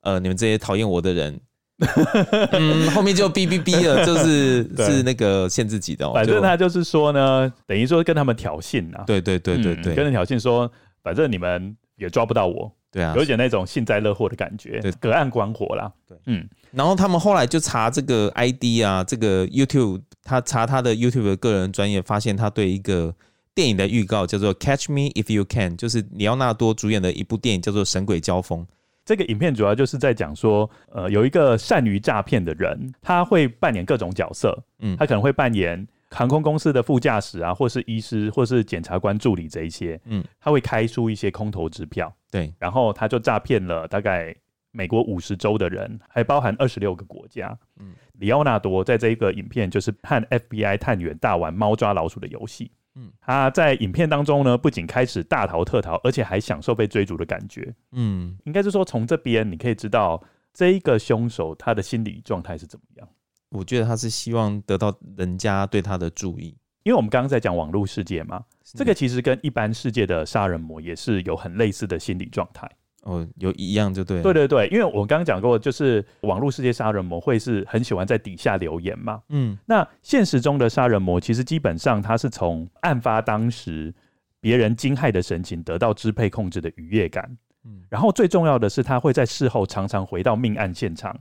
[0.00, 1.40] 呃，你们这些讨厌我的人，
[2.52, 6.12] 嗯，后面就哔哔哔了，就是 是那个限制级的。
[6.12, 10.70] 反正他就是说呢，等于说跟他们挑衅啊，对对对对对，跟人挑衅说，
[11.02, 16.48] 反正你们也抓不到我，对啊，有点那种幸灾乐祸的感觉，对，隔岸观火啦，对，嗯。
[16.70, 23.14] 然后他们后来就查这个 ID 啊，这个 YouTube，他查他的 YouTube 的个人专业，发现他对一个。
[23.54, 28.60] 电影的预告叫做《Catch Me If You Can》，就是里奥纳多主演的一部电影，叫做《神鬼交锋》。
[29.04, 44.34] 这个影片主要就是在讲说，呃，有一个善于诈骗的人，他会扮演各种角色，嗯，他可能会扮演航空公司的副驾驶啊，或是医师，或是检察官助理这一些，嗯，他会开出一些空头支票，对，然后他就诈骗了大概
[44.70, 52.70] 美国五十州的人，还包含二十六个国家，嗯，里奥纳多在这一个影片就是和 FBI 探员大玩猫抓老鼠的游戏。
[52.94, 57.72] 嗯，他在影片当中呢，不仅开始大逃特逃，而且还享受被追逐的感觉。
[57.92, 60.20] 嗯，应该是说从这边你可以知道
[60.52, 63.08] 这一个凶手他的心理状态是怎么样。
[63.50, 72.68] 我觉得他是希望得到人家对他的注意，因为我们刚刚在讲网络世界嘛，这个其实跟一般世界的杀人魔也是有很类似的心理状态。
[73.04, 83.94] 哦，有一样就对，对对对，因为我刚刚讲过，就是网络世界杀人魔会是很喜欢在底下留言嘛，嗯，那现实中的杀人魔其实基本上他是从案发当时
[84.40, 87.24] 别人惊骇的神情得到支配控制的愉悦感，
[87.64, 91.18] 嗯，然后最重要的是他会在事后常常回到命案现场，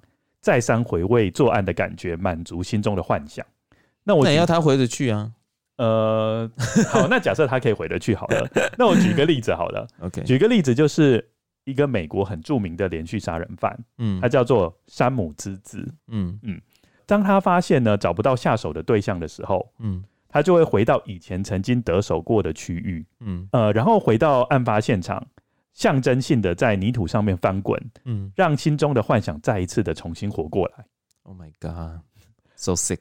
[0.48, 3.46] 再三回味作案的感觉，满足心中的幻想。
[4.06, 5.30] 那我那要他回得去啊？
[5.76, 6.50] 呃，
[6.88, 8.48] 好，那假设他可以回得去好了，
[8.80, 11.30] 那我举个例子好了，OK，举个例子就是。
[11.70, 16.40] 一个美国很著名的连续杀人犯，嗯，他叫做山姆之子，嗯。
[16.44, 16.62] 嗯，
[17.06, 23.46] 当他发现呢找不到下手的对象的时候，嗯，他就会回到以前曾经得手过的区域，嗯。
[23.52, 25.22] 呃，然后回到案发现场，
[25.78, 30.84] 象征性的在泥土上面翻滚，嗯，让心中的幻想再一次的重新活过来。
[31.22, 32.02] Oh my god,
[32.56, 32.98] so sick.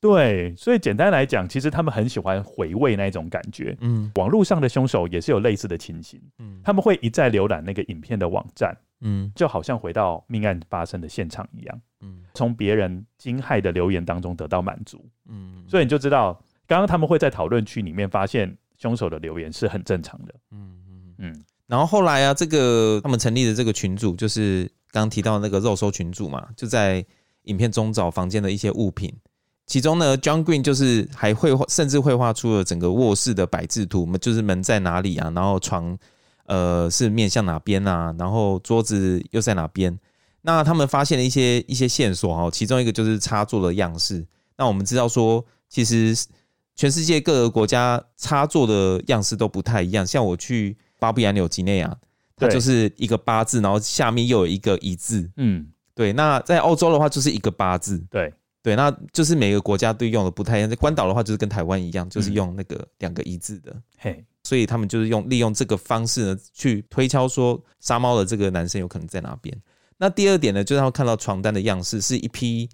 [0.00, 3.76] 对，所以简单来讲，其实他们很喜欢回味那种感觉。
[3.80, 6.20] 嗯，网络上的凶手也是有类似的情形。
[6.38, 8.76] 嗯，他们会一再浏览那个影片的网站。
[9.02, 11.80] 嗯，就好像回到命案发生的现场一样。
[12.00, 15.08] 嗯，从别人惊骇的留言当中得到满足。
[15.28, 16.34] 嗯，所以你就知道，
[16.66, 20.34] 刚刚他们会在讨论区里面发现凶手的留言是很正常的。
[20.50, 21.44] 嗯嗯嗯。
[21.66, 27.04] 然后后来啊，这个他们成立的这个群组，就是刚提到那个肉搜群组嘛，就在
[27.44, 29.12] 影片中找房间的一些物品。
[29.66, 35.98] 其中呢，John Green 就是还绘画，甚至绘画出了整个卧室的摆置图，就是门在哪里啊，然后床
[36.44, 39.98] 呃是面向哪边啊，然后桌子又在哪边。
[40.42, 44.24] 那他们发现了一些一些线索哈，其中一个就是插座的样式。
[44.56, 46.16] 那我们知道说，其实
[46.76, 50.06] 全世界各个国家插座的样式都不太一样。
[50.06, 51.96] 像我去巴布亚纽几内亚，
[52.36, 55.30] 它就是一个八字，然后下面又有一个一字。
[55.36, 56.12] 嗯，对。
[56.12, 57.98] 那在欧洲的话，就是一个八字。
[58.10, 58.32] 对。
[58.62, 60.68] 对，那就是每个国家对用的不太一样。
[60.68, 63.72] 在关岛的话，就是跟台湾一样，就是用那个两个一字的。
[63.96, 69.56] 嘿、嗯，所以他们就是用利用这个方式呢，去推敲说杀猫的这个男生有可能在哪边。
[69.98, 72.68] 那第二点呢，就是他们看到床单的样式是一匹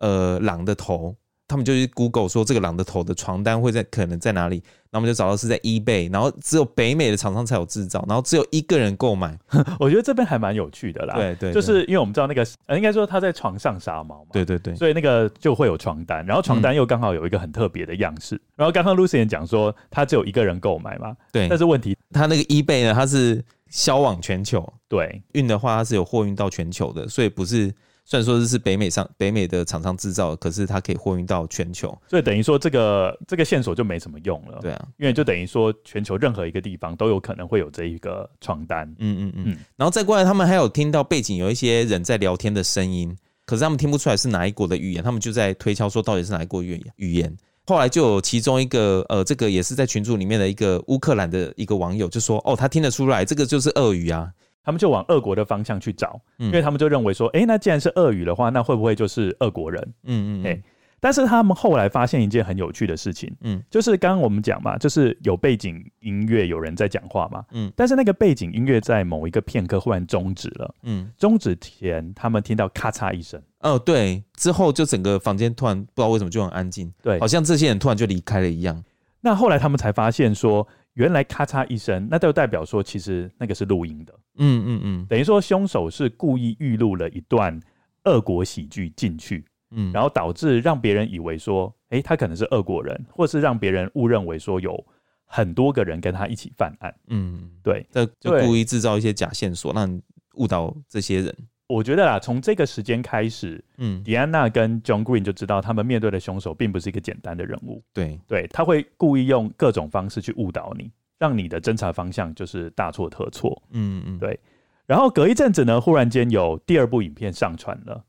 [0.00, 1.16] 呃狼的头。
[1.48, 4.56] 他们就去 Google 说这个狼的头的床单会在可能在哪里，
[4.90, 9.36] 然后我们就找到是在 eBay，然后只有北美的厂商才有制造，然后只有一个人购买。
[9.80, 11.14] 我觉得这边还蛮有趣的啦。
[11.14, 14.30] 对对，就是因为我们知道那个，呃，应该说他在床上杀猫嘛。
[14.30, 14.74] 对对对。
[14.74, 18.38] 所以那个就会有床单，然后床单又刚好有一个很特别的样式。
[18.54, 21.16] 然后刚刚 Lucy 也讲说他只有一个人购买嘛。
[21.32, 21.48] 对。
[21.48, 24.70] 但是问题，他那个 eBay 呢，它是销往全球。
[24.86, 25.22] 对。
[25.32, 27.72] 运的话，它是有货运到全球的，所以不是。
[28.10, 34.60] 虽然说这是北美上北美的厂商制造，可是它可以货运到全球，所以等于说这个这个线索就没什么用了。
[34.62, 38.88] 对啊，因为就等于说全球任何一个地方都有可能会有这一个床单。
[38.98, 39.58] 嗯嗯嗯。
[39.76, 47.36] 然后再过来，他们还有听到背景有一些人在聊天的声音，可是他们听不出来是哪一国的语言，他们就在推敲说到底是哪一国语言语言。
[47.66, 54.32] 后来就有其中一个呃，这个也是在群组里面的一个乌克兰的一个网友就说：“哦，他听得出来，这个就是俄语啊。”
[54.68, 59.82] 他们就往俄国的方向去找，因为他们就认为说，哎、欸，那既然是俄语的话，那会不会就是俄国人？
[60.04, 60.62] 嗯嗯，哎，
[61.00, 78.84] 但是他们后来发现一件很有趣的事情，嗯，就是刚刚我们讲嘛，就是有背景音乐，有人在讲话嘛，嗯，但是那个背景音乐在某一个片刻忽然终止了，嗯，终止前他们听到咔嚓一声，哦，对，之后就整个房间突然不知道为什么就很安静，对，好像这些人突然就离开了一样。
[79.22, 80.68] 那后来他们才发现说。
[80.98, 84.12] 原来咔嚓一声，那就代表说，其实那个是录音的。
[84.38, 87.58] 嗯嗯嗯，等于说凶手是故意预录了一段
[88.02, 94.84] 俄国喜剧进去，嗯，然后导致让别人以为说，哎，他可能是俄国人，或是让别人误认为说有
[95.24, 96.92] 很多个人跟他一起犯案。
[97.06, 100.02] 嗯，对，这就故意制造一些假线索，让
[100.34, 101.36] 误导这些人。
[101.68, 107.82] 我觉得啦，从这个时间开始，嗯，迪安娜跟 John Green 就知道他们面对的凶手并不是一个简单的人物。
[107.92, 113.62] 对，对，他会故意用各种方式去误导你，让你的侦查方向就是大错特错。
[113.70, 114.40] 嗯嗯，对。
[114.86, 118.02] 然后隔一阵子呢，忽然间有第二部影片上传了。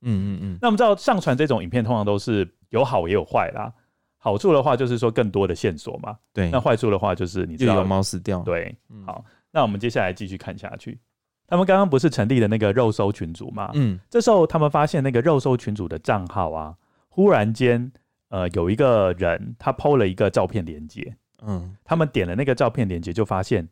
[0.00, 0.58] 嗯嗯嗯。
[0.62, 3.70] 那我们知道上传这种影片通常都是有好也有坏啦。
[4.16, 6.16] 好处的话就是说更多的线索嘛。
[6.32, 6.50] 对。
[6.50, 8.40] 那坏处的话就是你知道有猫死掉。
[8.40, 8.74] 对。
[9.04, 10.98] 好，那我们接下来继续看下去。
[11.46, 13.70] 他们刚刚不是成立了那个肉搜群组吗？
[13.74, 16.74] 嗯，这时候他们发现那个肉搜群组的账号啊，
[17.08, 17.92] 忽然间，
[18.30, 23.68] 呃，有一个人他 PO 了一个照片链接，嗯，他们点了那个照片链接，就发现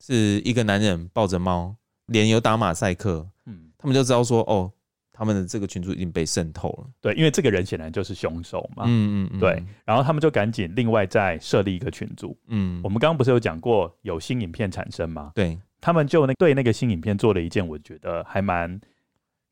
[0.00, 4.72] 是一个男人抱着猫，脸有打马赛克，嗯，他们就知道说，哦，
[5.12, 15.30] 他们的这个群组已经被渗透了，对，因为这个人显然就是凶手嘛，嗯嗯嗯，对，然后他们就赶紧另外再设立一个群组，嗯，我们刚刚不是有讲过有新影片产生吗？
[15.34, 15.58] 对。
[15.82, 18.80] 他们就那对那个新影片做了一件我觉得还蛮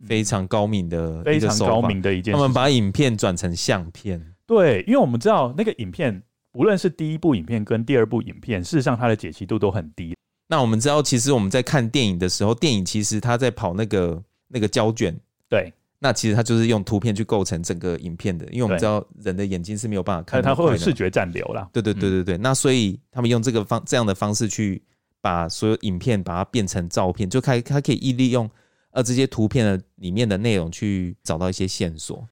[0.06, 2.38] 非常高明的、非常高明的一件事。
[2.38, 10.14] 他们把影片转成相片，对，因为我们知道那个影片，无论是第一部影片跟第二部影片，事实上它的解析度都很低。
[10.46, 15.12] 那我们知道，其实我们在看电影的时候，电影其实它在跑那个那个胶卷，
[15.48, 18.46] 对，那其实它就是用图片去构成整个影片的。
[18.52, 21.68] 因为我们知道人的眼睛是没有办法看，它会有视觉暂留啦。
[21.72, 24.80] 对对对对对，嗯、那所以他们用这个方这样的方式去。
[25.20, 28.48] 把所有影片把它变成照片，就开它可以利用
[28.90, 32.26] 呃这些图片的里面的内容去找到一些线索。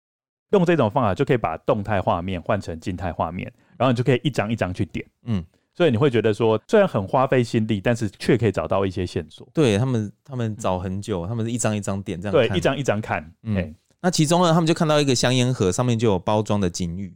[0.50, 5.04] 用这种方法就可以把动态画面换成静态画面，然后你就可以一张一张去点。
[5.24, 9.46] 嗯，所以你会觉得说，虽然很花费心力，但是却可以找到一些线索。
[9.52, 12.32] 对他们，他们找很久，他们是一张一张点这样。
[12.32, 13.30] 对，一张一张看。
[13.42, 17.14] 嗯，那其中呢，他们就看到一个香烟盒，上面就有包装的金玉。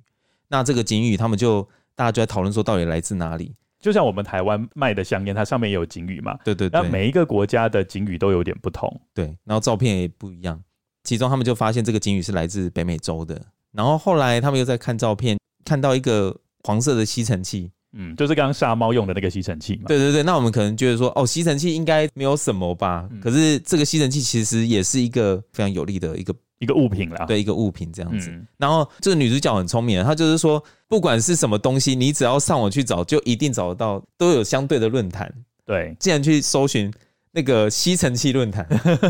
[0.48, 3.54] 那这个金玉，他们就大家就在讨论说，到底来自哪里？
[3.83, 6.38] 就像我们台湾卖的香烟，它上面也有警语嘛？
[6.45, 6.81] 对对对。
[6.81, 8.88] 那每一个国家的警语都有点不同。
[9.12, 10.59] 对，然后照片也不一样。
[11.03, 13.45] 其中他们就发现这个警语是来自北美洲的。
[13.73, 19.83] 然后后来他们又在看照片，看到一个黄色的吸尘器，嗯，就是刚刚杀猫用的那个吸尘器嘛。
[19.88, 20.23] 对对对。
[20.23, 23.09] 那我们可能觉得说，哦，吸尘器应该没有什么吧？
[23.11, 23.21] 嗯。
[23.21, 26.33] 可是这个吸尘器其实也是一个非常有力的一个。
[26.62, 28.31] 一个物品啦，对，一个物品这样子。
[28.31, 35.29] 嗯、然后这个女主角很聪明，她就是说，不管是什么东西，你只要上网去找，就一定找得到，都有相对的论坛。
[35.66, 36.88] 对，竟然去搜寻
[37.33, 38.64] 那个吸尘器论坛，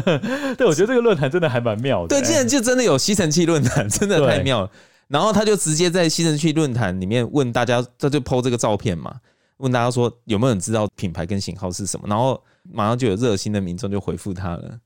[0.56, 2.08] 对，我觉得这个论坛真的还蛮妙的。
[2.08, 4.70] 对，竟然就真的有吸尘器论坛， 真的太妙了。
[5.08, 9.14] 然后他就直接在吸尘器论坛里面问大家，他就 po 这个照片嘛，
[9.58, 12.06] 问大家说有没有人知道品牌跟型号是什么？
[12.08, 14.78] 然后马上就有热心的民众就回复他了。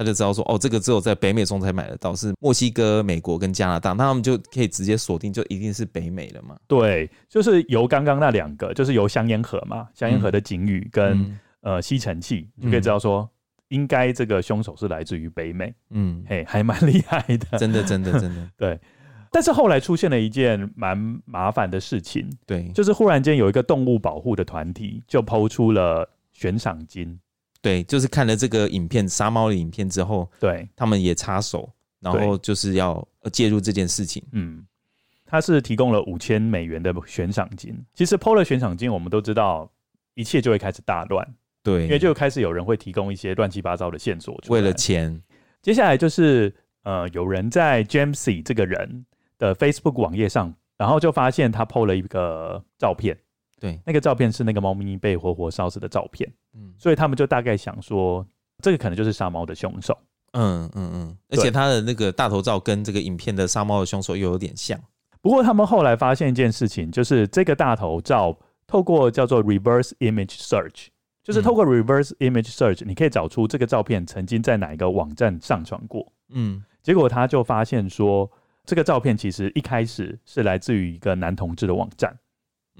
[0.00, 6.56] 他就知道说，哦，这个只有在北美中才买得到，是墨西哥、美国跟加拿大，那他们就可以直接锁定，就一定是北美了嘛？
[6.66, 13.28] 对，就是由刚刚那两个，就是由香烟盒嘛，香烟盒的警语跟、嗯、呃吸尘器，就可以知道说，
[13.68, 15.70] 应该这个凶手是来自于北美。
[15.90, 18.50] 嗯，嘿，还蛮厉害的，真的，真的， 真的。
[18.56, 18.80] 对，
[19.30, 27.20] 但是后来出现了一件蛮麻烦的事情，对，就是忽然间有一个动物保护的团体就抛出了悬赏金。
[27.62, 31.70] 对，就是看了这个影片杀猫的影片之后，对，他们也插手，
[32.00, 34.22] 然后就是要介入这件事情。
[34.32, 34.64] 嗯，
[35.26, 37.78] 他是提供了五千美元的悬赏金。
[37.94, 39.70] 其实 PO 了悬赏金，我们都知道
[40.14, 41.26] 一切就会开始大乱。
[41.62, 45.20] 对，因为就开始有人会提供一些乱七八糟的线索，为了钱。
[45.60, 49.04] 接下来就是呃，有人在 Jamesy 这个人
[49.36, 53.18] 的 Facebook 网页上，然后就发现他 PO 了一个照片。
[53.60, 58.26] 对，那个照片是那个猫咪被活活烧死的照片，嗯，所以他们就大概想说，
[58.62, 59.96] 这个可能就是杀猫的凶手，
[60.32, 64.80] 嗯嗯嗯，而且他的那个大头照跟这个影片的杀猫的凶手又有点像。
[65.20, 68.34] 不过他们后来发现一件事情，就是这个大头照
[68.66, 70.86] 透过叫做 reverse image search，
[71.22, 78.30] 就是透过 reverse image search，你可以找出这个照片曾经在哪一个网站上传过，嗯，结果他就发现说，
[78.64, 82.18] 这个照片其实一开始是来自于一个男同志的网站。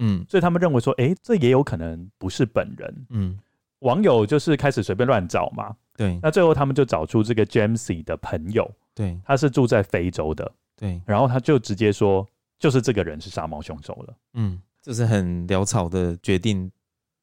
[0.00, 3.06] 嗯，所以他们认为说，哎、欸，这也有可能不是本人。
[3.10, 3.38] 嗯，
[3.80, 5.76] 网友就是开始随便乱找嘛。
[5.96, 8.68] 对，那最后他们就找出这个 Jamesy 的朋友。
[8.94, 10.50] 对，他是住在非洲的。
[10.76, 12.26] 对，然后他就直接说，
[12.58, 14.14] 就是这个人是杀猫凶手了。
[14.34, 16.70] 嗯，这是很潦草的决定。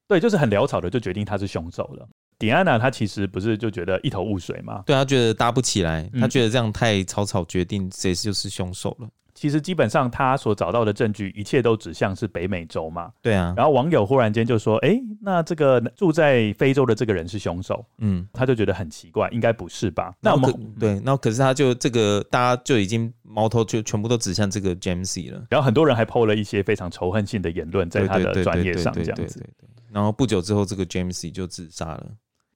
[0.08, 2.08] 对，就是很潦草的就决定他是凶手了。
[2.40, 4.84] 迪安娜她其实不是就觉得一头雾水嘛？
[4.86, 9.10] 对，她觉得搭不起来，她觉得这样太草草决定谁就是凶手了。
[9.38, 13.12] 其实基本上他所找到的证据，一切都指向是北美洲嘛。
[13.22, 13.54] 对啊。
[13.56, 20.12] 然后网友忽然间就说：“哎，那这个住在非洲的这个人是凶手。”嗯，他就觉得很奇怪，应该不是吧？
[20.20, 25.46] 那我们对，那可是他就这个大家就已经矛头就全部都指向这个 Jamesy 了。
[25.52, 29.48] 然后很多人还 po 了一些非常仇恨性的言论在他的专业上，这样子。
[29.92, 32.08] 然后不久之后，这个 Jamesy 就自杀了。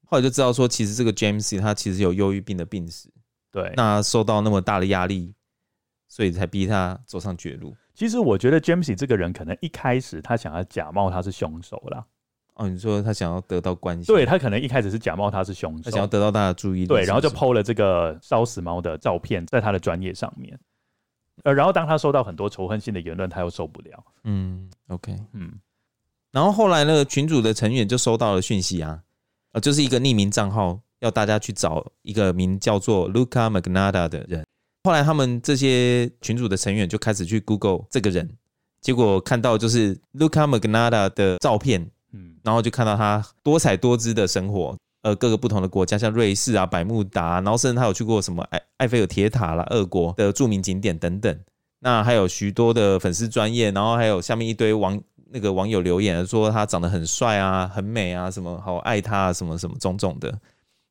[0.08, 3.08] 后来就知道说，其实这个 Jamesy 他其实有忧郁病的病史。
[3.52, 5.34] 对，那受到那么大的压力，
[6.12, 7.74] 所以才逼他走上绝路。
[7.94, 12.06] 其实我觉得 Jamesy 这个人可能一开始他想要假冒他是凶手啦。
[12.56, 14.08] 哦，你说他想要得到关系？
[14.08, 16.88] 对，他可能一开始是假冒他是凶手，他想要得到大家的注意力。
[16.88, 20.60] 对，然后就 PO 了这个烧死猫的照片在他的专业上面。
[21.44, 24.04] 呃，然后当他收到很多仇恨性的言论，他又受不了。
[24.26, 25.54] 嗯，OK，嗯。
[26.34, 29.02] 然后后来那个群主的成员就收到了讯息啊，
[29.54, 30.82] 呃，就是一个匿名账号。
[31.00, 34.46] 要大家去找一个名叫做 Luca Magnotta 的人。
[34.84, 38.28] 后来他们这些群组的成员就开始去 Google 这个人，
[38.82, 51.40] 结果看到就是 Luka Magnotta 的照片，嗯，然后就看到他多彩多姿的生活，呃，各个不同的国家，像瑞士啊、百慕达，然后甚至他有去过什么埃埃菲尔铁塔啦、俄国的著名景点等等。
[51.84, 55.00] 那还有许多的粉丝专业，然后还有下面一堆网
[55.32, 60.40] 那个网友留言说他长得很帅啊、很美啊，什么好爱他啊，什么什么种种的。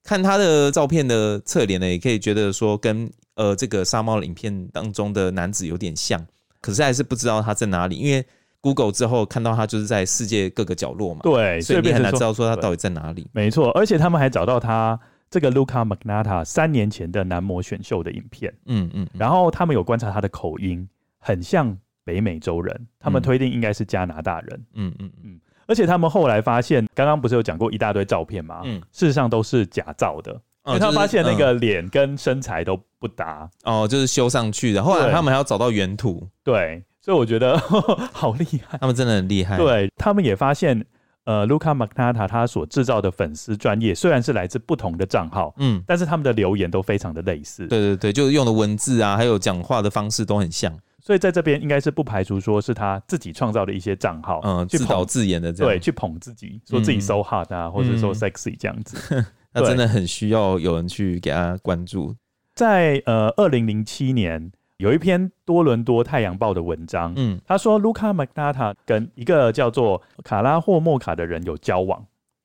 [0.02, 3.10] 看他的照片的侧脸呢，也可以觉得说跟
[3.40, 6.22] 呃这个杀猫的影片当中的男子有点像，
[6.60, 8.22] 可是还是不知道他在哪里，因为
[8.60, 13.26] Google 之后看到他就是在世界各个角落嘛，对，所以你很难知道说他到底在哪里。
[13.32, 20.86] 没错，而且他们还找到他这个 Luca Magnotta 三年前的男模选秀的影片，嗯嗯，然后他们有观察他的口音，
[21.18, 21.74] 很像
[22.04, 25.40] 北美洲人，他们推定应该是加拿大人，嗯嗯嗯。
[25.66, 28.60] 而且他们后来发现，刚刚不是有讲过一大堆照片吗？
[28.64, 34.82] 嗯，事实上都是假造的，因为他发现那个脸跟身材都不搭哦，就是修上去的。
[34.82, 37.58] 后来他们还要找到原图，对，所以我觉得
[38.12, 39.56] 好厉害，他们真的很厉害。
[39.56, 40.84] 对，他们也发现，
[41.24, 47.66] 呃，Luka Magnotta 他所制造的粉丝专业虽然是来自不同的账号，嗯，但是他们的留言都非常的类似。
[47.66, 50.72] 对对对，就是用的文字啊，还有讲话的方式都很像。
[51.02, 62.14] 所以在这边应该是不排除说是他自己创造的一些账号，嗯，自导自演的这样，对，去捧自己，说自己 so hot 啊，嗯、或者说 sexy 这样子，嗯、他真的很需要有人去给他关注。
[62.54, 72.00] 在呃二零零七年，有一篇多伦多太阳报的文章，嗯，他说 Luka Magnotta 跟一个叫做卡拉霍莫卡的人有交往，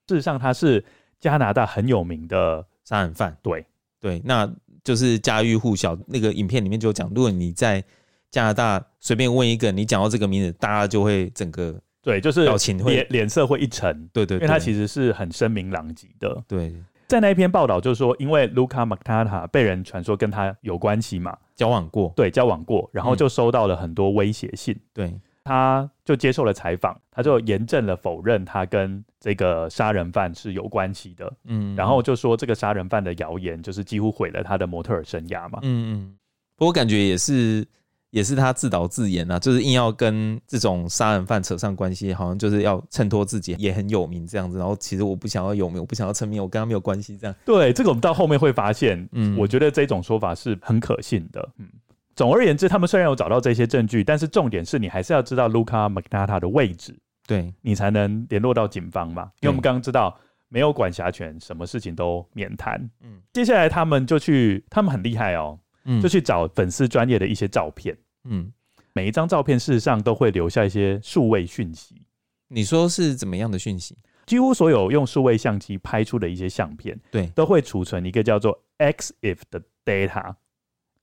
[0.08, 0.84] 事实上他是
[1.20, 3.66] 加拿大很有名的杀人犯，对。
[4.02, 4.48] 对，那
[4.84, 5.98] 就是家喻户晓。
[6.06, 7.84] 那个影片里面就讲，如果你在
[8.30, 16.44] 加拿大随便问一个，你讲到这个名字，大家就会整个对，就是表情会脸脸色会一沉，对，对对，因为他其实是很声名狼藉的。
[16.48, 16.76] 对，
[17.08, 36.18] 在那一篇报道就是说，因为 Luka Magnotta 被人传说跟他有关系嘛，交往过，对，交往过，然后就收到了很多威胁信，嗯、对，他就接受了采访，他就严正了否认他跟这个杀人犯是有关系的，嗯，然后就说这个杀人犯的谣言就是几乎毁了他的模特儿生涯嘛，嗯嗯，
[36.56, 37.68] 不过我感觉也是。
[38.16, 44.58] 也是他自导自演啊，就是硬要跟这种杀人犯扯上关系，好像就是要衬托自己也很有名这样子。
[44.58, 47.36] 然后其实我不想要有名，我不想要成名，我跟他没有关系这样。
[47.44, 51.46] 对，这个我们到后面会发现，嗯，我觉得这种说法是很可信的。
[51.58, 51.68] 嗯，
[52.16, 56.98] 总而言之，他们虽然有找到这些证据，但是重点是你还是要知道 Luka Magnotta 的位置，
[57.28, 59.24] 对你才能联络到警方嘛。
[59.42, 62.80] 因为我们刚刚知道没有管辖权，什么事情都免谈。
[63.04, 67.94] 嗯，接下来他们就去，他们很厉害哦，嗯，就去找粉丝专业的一些照片。
[68.26, 68.52] 嗯，
[68.94, 72.02] 每一张照片事实上都会留下一些数位讯息。
[72.48, 73.98] 你说是怎么样的讯息？
[74.26, 80.36] 几乎所有用数位相机拍出的一些相片，对，都会储存一个叫做 EXIF 的 data。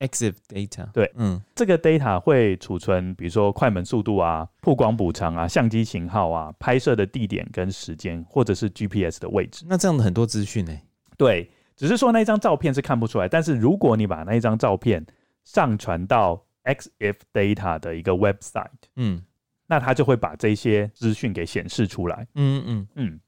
[0.01, 9.65] EXIF data，对，嗯，这个 data 会储存，比如说快门速度啊、曝光补偿啊、相机型号啊、拍摄的地点跟时间，或者是 GPS 的位置。
[9.69, 10.77] 那这样的很多资讯呢？
[11.17, 15.07] 对，只是说那一张照片是看不出来，但是如果你把那一张照片
[15.45, 19.23] 上传到 EXIF Data 的一个 website，嗯，
[19.67, 23.21] 那他就会把这些资讯给显示出来，嗯嗯嗯，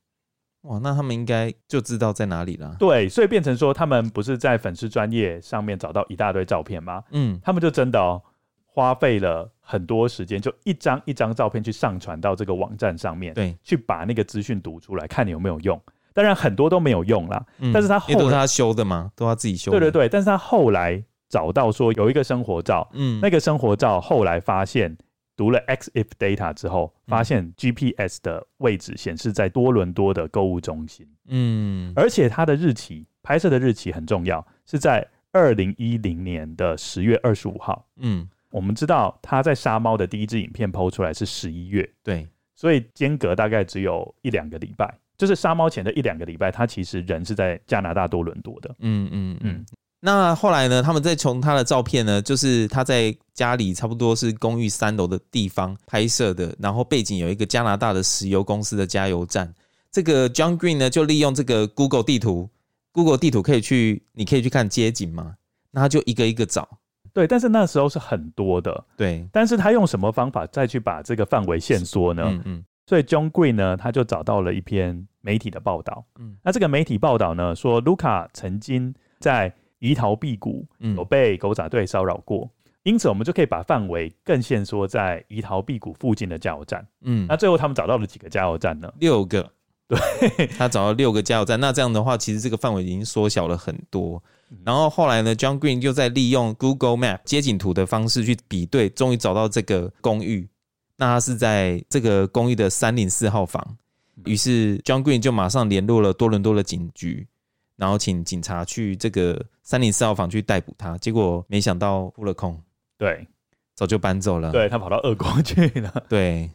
[0.62, 2.76] 哇，那他们应该就知道在哪里了。
[2.78, 7.02] 对，所以变成说，他们不是在粉丝专业上面找到一大堆照片吗？
[7.10, 8.22] 嗯，他们就真的哦，
[8.66, 15.80] 花费了很多时间，就一张一张照片去上传到这个网站上面，对，去把那个资讯读出来，看你有没有用。
[16.12, 19.10] 当然很多都没有用啦，嗯，但是他后来都是他修的吗？
[19.16, 19.80] 都他自己修的？
[19.80, 21.04] 对对对，但是他后来。
[21.34, 24.96] 找到说有一个生活照，嗯，那个生活照后来发现
[25.36, 48.72] 读了 EXIF data 之后，发现 GPS 的位置显示在多伦多的购物中心，嗯，而且它的日期拍摄的日期很重要，是在二零一零年的十月二十五号，嗯，我们知道他在杀猫的第一支影片 PO 出来是十一月，对，所以间隔大概只有一两个礼拜，就是杀猫前的一两个礼拜，他其实人是在加拿大多伦多的。
[48.78, 49.36] 嗯嗯。
[49.40, 49.66] 嗯。
[50.06, 50.82] 那后来呢？
[50.82, 59.50] 他们再从他的照片呢，就是他在家里差不多是公寓三楼的地方拍摄的，然后背景有一个加拿大的石油公司的加油站。
[59.90, 62.50] 这个 John Green 呢，就利用这个 Google 地图
[62.92, 65.36] ，Google 地图可以去，你可以去看街景嘛，
[65.70, 66.68] 那他就一个一个找。
[67.14, 68.84] 对，但是那时候是很多的。
[68.98, 72.24] 对，但是他用什么方法再去把这个范围限缩呢？
[72.26, 72.64] 嗯嗯。
[72.86, 76.04] 所以 John Green 呢，他就找到了一篇媒体的报道。
[76.18, 80.66] 嗯，那这个媒体报道呢，说卢卡曾经在怡陶碧谷
[80.96, 82.50] 有被狗仔队骚扰过，嗯，
[82.84, 86.86] 因此我们就可以把范围更限缩在怡陶碧谷附近的加油站。
[87.02, 88.92] 嗯，那最后他们找到了几个加油站呢？
[88.98, 89.50] 六个。
[89.86, 91.60] 对， 他找到六个加油站。
[91.60, 94.22] 那这样的话，其实这个范围已经缩小了很多。
[94.64, 100.48] 然后后来呢，John Green 就在利用 Google Map 街景图的方式去比对，终于找到这个公寓。
[100.96, 103.76] 那他是在这个公寓的三零四号房。
[104.24, 107.28] 于是 John Green 就马上联络了多伦多的警局。
[107.76, 112.60] 然后请警察去这个三零四号房去逮捕他，结果没想到扑了空，
[112.96, 113.26] 对，
[113.74, 116.50] 早就搬走了，对，他跑到俄国去了， 对。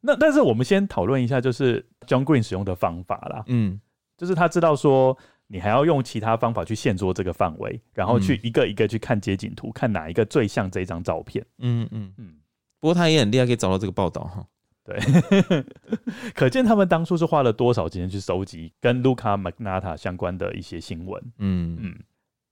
[0.00, 3.80] 那但是我们先讨论一下，就是 John Green 使用的方法啦，嗯，
[4.16, 5.16] 就是他知道说
[5.48, 12.12] 你还要用其他方法去限缩这个范围，然后去一个一个去看街景图，看哪一个最像这张照片，嗯嗯。
[12.18, 12.34] 嗯。
[12.78, 14.46] 不过他也很厉害，可以找到这个报道哈。
[14.86, 15.64] 对，
[16.32, 21.20] 可见他们当初是花了多少时间去收集跟 Luca Magnotta 相关的一些新闻。
[21.38, 21.98] 嗯嗯。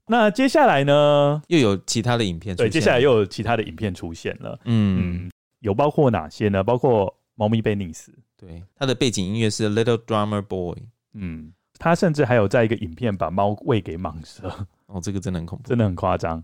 [0.06, 1.40] 那接下来呢？
[1.46, 2.68] 又有其他的影片出现。
[2.68, 4.58] 对，接下来又有其他的影片出现了。
[4.64, 5.30] 嗯，嗯，
[5.60, 6.62] 有包括哪些呢？
[6.62, 8.12] 包括猫咪被溺死。
[8.36, 10.76] 对，它的背景音乐是 Little Drummer Boy。
[11.14, 14.52] 嗯，他甚至还有在一个影片把猫喂给蟒蛇。
[14.86, 16.38] 哦，这个真的很恐怖，真的很夸张。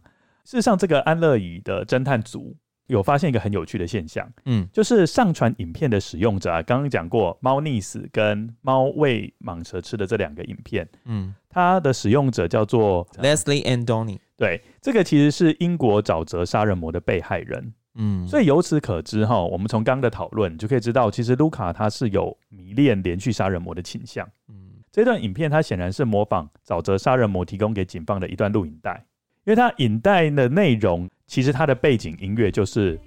[0.45, 2.57] 事实上，这个安乐椅的侦探组。
[2.91, 24.55] 有发现一个很有趣的现象，嗯，就是上传影片的使用者啊，刚刚讲过猫溺死跟猫喂蟒蛇吃的这两个影片，嗯，它的使用者叫做 Leslie and Donny，对，这个其实是英国沼泽杀人魔的被害人，嗯，所以由此可知哈，我们从刚刚的讨论就可以知道，其实卢卡他是有迷恋连续杀人魔的倾向，嗯，
[24.91, 29.05] 这段影片它显然是模仿沼泽杀人魔提供给警方的一段录影带。
[29.45, 32.99] 因为它影带的内容，其实它的背景音乐就是《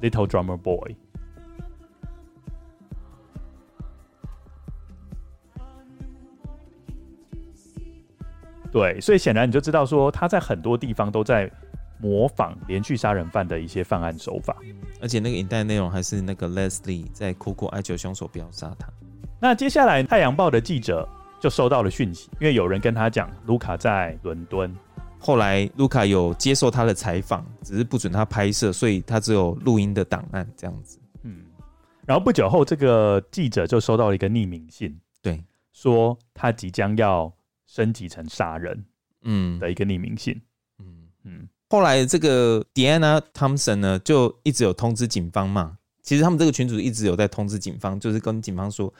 [0.00, 0.78] Little Drummer Boy》。
[8.70, 11.50] 对，所以显然你就知道说，他在很多地方都在
[11.98, 14.56] 模仿连续杀人犯的一些犯案手法。
[15.02, 18.88] 而且那个影带内容还是那个 Leslie 在苦苦哀求凶手不要杀他。
[19.40, 21.08] 那接下来，《太阳报》的记者
[21.40, 24.72] 就收到了讯息，因为有人跟他讲，卢卡在伦敦。
[25.22, 30.98] 后来，卢卡有接受他的采访，只是不准他拍摄，所以他只有录音的档案这样子。
[31.22, 31.44] 嗯，
[32.06, 35.44] 然后不久后，这个记者就收到了一个匿名信，对，
[35.74, 37.30] 说他即将要
[37.66, 38.84] 升级成杀人，
[39.22, 40.40] 嗯，的一个匿名信。
[40.78, 40.86] 嗯
[41.24, 41.48] 嗯。
[41.68, 45.76] 后来，这个 Diana Thompson 呢，就一直有通知警方嘛。
[46.02, 48.92] 其实他们这个群组一直有在通知警方，就是跟警方说，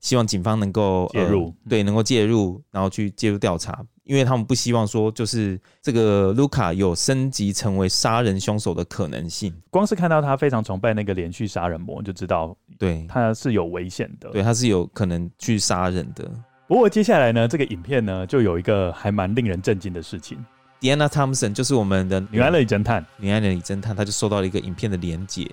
[0.00, 3.84] 希望警方能够介入，呃，对，能够介入，然后去介入调查。
[4.06, 9.52] 因为他们不希望说，就是这个卢卡有升级成为杀人凶手的可能性。
[9.68, 14.30] 光是看到他非常崇拜那个连续杀人魔，就知道对他是有危险的。
[14.30, 16.30] 对，他是有可能去杀人的。
[16.68, 20.38] 不过接下来呢，这个影片呢，就有一个还蛮令人震惊的事情。
[20.80, 25.50] Diana Thompson 就是我们的女安乐椅侦探，女安乐椅侦探，她就收到了一个影片的连接。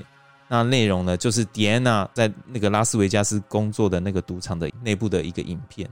[0.47, 5.89] 那内容呢，就是 Diana 在那个拉斯维加斯工作的那个赌场的内部的一个影片。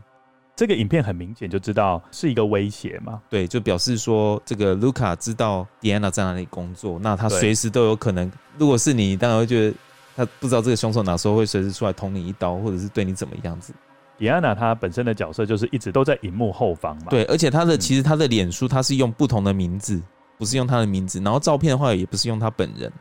[0.56, 3.22] 这个影片很明显就知道是一个威胁嘛？
[3.30, 8.32] 对，就表示说这个卢卡知道迪安娜在哪里工作，那他随时都有可能。
[8.58, 9.76] 如果是你，当然会觉得
[10.16, 13.74] 他不知道这个凶手哪时候会随时出来捅你一刀，或者是对你怎么样子。
[14.20, 17.06] 迪安娜她本身的角色就是一直都在荧幕后方嘛。
[17.10, 20.00] 对，而且她的其实她的脸书她是用不同的名字，
[20.38, 22.92] 不是用她的名字，然后照片的话也不是用她本人。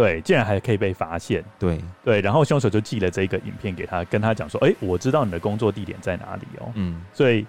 [0.00, 1.44] 对，竟然还可以被发现。
[1.58, 7.46] 对对，然后凶手就寄了这个影片给他，跟他讲说：“哎，我知道你的工作地点在哪里哦。”嗯，所以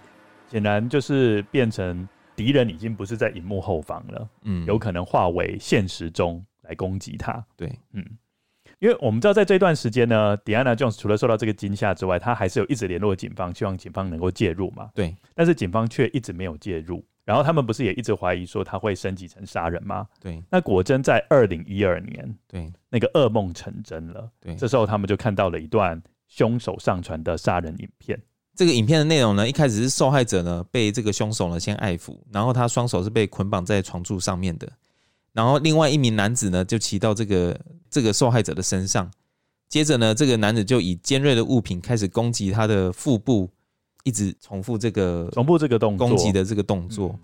[0.50, 7.42] 显然就是变成敌人已经不是在荧幕后方了，嗯，有可能化为现实中来攻击他。
[7.56, 8.06] 对，嗯，
[8.80, 14.90] 因为我们知道在这段时间呢，Diana Jones 除了受到这个惊吓之外，他还是有一直联络警方，希望警方能够介入嘛。
[14.94, 17.04] 对，但是警方却一直没有介入。
[17.24, 20.08] 然后他们不是也一直怀疑说他会升级成杀人吗？
[20.20, 24.30] 对，那果真在二零一二年，对，那个噩梦成真了。
[24.40, 28.20] 对，这时候他们就看到了一段凶手上传的杀人影片。
[28.56, 34.68] 这个影片的内容呢，一开始是受害者呢被这个凶手呢先爱抚，然后他双手是被捆绑在床柱上面的。
[35.32, 37.58] 然后另外一名男子呢就骑到这个
[37.90, 39.10] 这个受害者的身上，
[39.70, 43.50] 接着呢这个男子就以尖锐的物品开始攻击他的腹部，
[44.04, 47.20] 一直重复这个重复这个动作攻击的这个动作。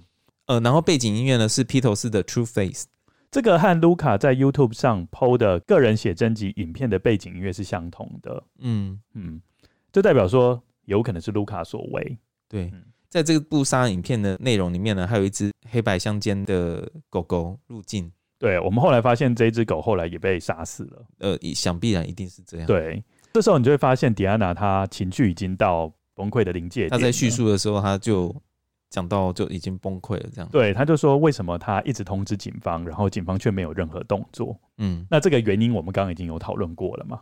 [0.46, 2.88] 呃，然后背景音乐呢是披头士的 True Face，
[3.30, 8.44] 这个和卢卡在 YouTube 上 PO 的个人写真集影片的背景音乐是相同的。
[8.60, 9.42] 嗯嗯，
[9.92, 12.18] 就代表说有可能是卢卡所为。
[12.48, 12.72] 对，
[13.10, 18.10] 在这部杀人影片的内容里面呢，还有一只黑白相间的狗狗入境。
[18.40, 21.06] 对，我们后来发现这只狗后来也被杀死了。
[21.18, 22.68] 呃，想必然一定是这样。
[22.68, 23.04] 对，
[23.34, 26.90] 这时候你就会发现迪安娜她情绪已经到崩溃的临界点。
[26.90, 28.36] 他在叙述的时候，他就。
[28.90, 30.50] 讲到就已经崩溃了，这样。
[30.50, 34.58] 对，他就说为什么他一直通知警方，然后警方却没有任何动作？
[34.78, 37.20] 嗯，那这个原因我们刚刚已经有讨论过了嘛。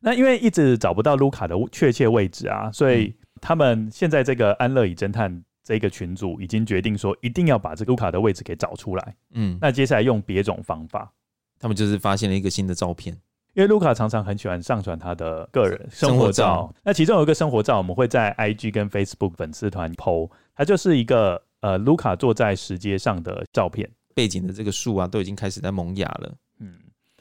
[0.00, 9.14] 那因为一直找不到卢卡的确切位置啊，所以他们现在这个安乐椅侦探这个群组已经决定说，一定要把这个卢卡的位置给找出来。
[9.32, 11.12] 嗯，那接下来用别种方法，
[11.58, 13.14] 他们就是发现了一个新的照片。
[13.54, 26.74] 因为卢卡常常很喜欢上传他的个人生活照，那其中有一个生活照，我们会在 IG 跟 Facebook 粉丝团 PO，它就是一个呃卢卡坐在石阶上的照片，背景的这个树啊都已经开始在萌芽了，嗯，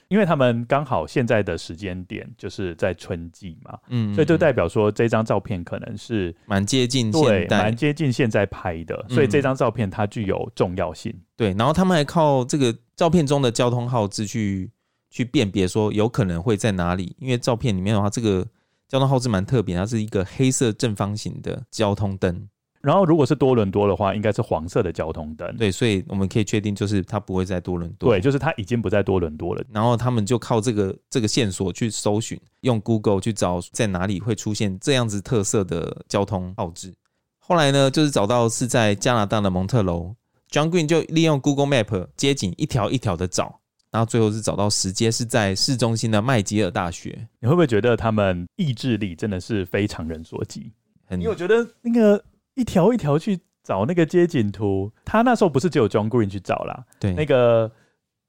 [0.07, 14.71] 因为他们刚好现在的时间点就是在春季嘛，嗯，所以就代表说这张照片可能是蛮接近对，蛮接近现在拍的，所以这张照片它具有重要性，对，然后他们还靠这个照片中的交通号志去。
[15.13, 18.43] 去辨别说有可能会在哪里，因为照片里面的话，这个
[18.87, 22.49] 交通号志蛮特别，它是一个黑色正方形的交通灯。
[22.81, 25.55] 然后如果是多伦多的话，应该是黄色的交通灯。
[25.55, 28.09] 对，所以我们可以确定，就是它不会在多伦多。
[28.09, 29.63] 对，就是它已经不在多伦多了。
[29.71, 36.91] 然后他们就靠这个这个线索去搜寻，用 Google 去找在哪里会出现这样子特色的交通号志。
[37.37, 40.15] 后来呢，就是找到是在加拿大的蒙特楼
[40.49, 43.59] ，John Green 就利用 Google Map 街景一条一条的找。
[43.93, 47.27] 然后最后是找到时间，是在市中心的麦吉尔大学。
[47.39, 50.71] 你会不会觉得他们意志力真的是非常人所及？
[51.11, 52.21] 因为我觉得那个
[52.55, 57.71] 一条一条去找那个街景图，他那时候不是只有 John Green 去找啦，对，那个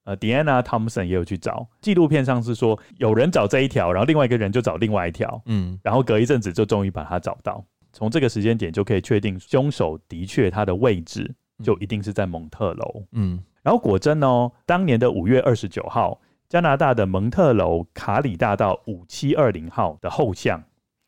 [0.04, 1.66] 呃 Diana Thompson 也有去找。
[1.80, 7.64] 纪录片上是说有人找这一条，然后另外一个人就找另外一条，嗯，然后隔一阵子就终于把他找到。
[7.90, 13.42] 从这个时间点就可以确定凶手的确他的位置就一定是在蒙特娄，嗯。
[13.64, 20.62] 然后果真哦，当年的五月二十九号，加拿大的蒙特娄卡里大道五七二零号的后巷，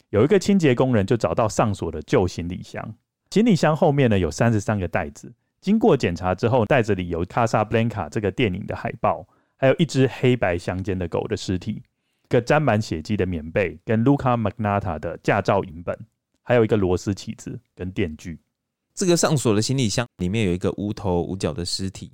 [0.09, 2.95] 有一个清洁工人就找到上锁的旧行李箱，
[3.31, 5.31] 行李箱后面呢有三十三个袋子，
[5.61, 9.27] 经过检查之后，袋子里有《卡萨布兰卡》这个电影的海报，
[9.59, 15.95] 还有一只黑白相间的狗的尸体，一个沾满血迹的棉被，跟卢卡麦纳塔的驾照影本，
[16.43, 18.41] 还有一个螺丝起子跟电锯。
[18.95, 22.11] 这个上锁的行李箱里面有一个无头无脚的尸体。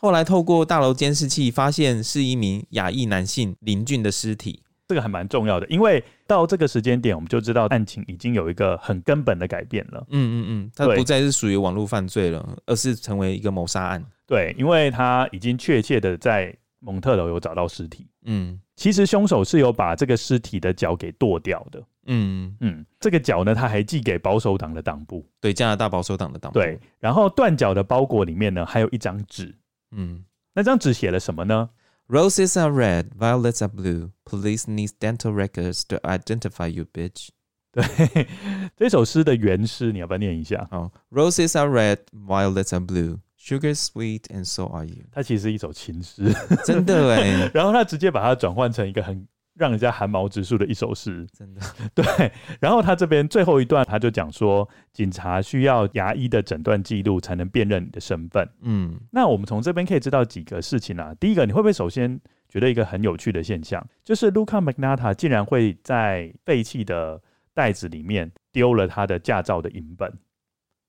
[0.00, 10.02] 后来透过大楼监视器发现是一名亚裔男性林俊的尸体，这个还蛮重要的，因为到这个时间点，我们就知道案情已经有一个很根本的改变了。
[10.08, 14.02] 嗯嗯嗯，它不再是属于网络犯罪了，而是成为一个谋杀案。
[14.26, 18.06] 对，因为他已经确切的在蒙特楼有找到尸体。
[18.24, 21.82] 嗯，其实凶手是有把这个尸体的脚给剁掉的。
[22.06, 26.58] 嗯嗯，这个脚呢，他还寄给保守党的党部，对，加拿大保守党的党部。
[26.58, 29.54] 对，然后断脚的包裹里面呢，还有一张纸。
[29.91, 31.69] 嗯，那张纸写了什么呢？
[32.07, 34.11] Roses are red, violets are blue.
[34.25, 37.29] Police needs dental records to identify you, bitch.
[37.71, 38.27] 对，
[38.75, 40.67] 这首诗的原诗你要不要念一下？
[40.71, 43.19] 哦，Roses are red, violets are blue.
[43.37, 45.03] Sugar sweet and so are you.
[45.11, 46.33] 它其实是一首情诗，
[46.65, 47.49] 真的哎。
[47.53, 49.27] 然后他直接把它转换成一个很。
[49.54, 51.60] 让人家寒毛直竖的一首诗，真的
[51.94, 52.32] 对。
[52.60, 58.48] 然后他这边最后一段，他就讲说，警察需要牙医的诊断记录才能辨认你的身份。
[58.60, 61.14] 嗯，那我们从这边可以知道几个事情啊。
[61.20, 67.20] 第一个，你会不会首先觉得一个很有趣的现象，就是卢卡麦纳塔竟然会在废弃的
[67.52, 70.12] 袋子里面丢了他的驾照的影本？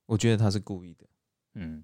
[0.05, 1.05] 我觉得他是故意的。
[1.55, 1.83] 嗯，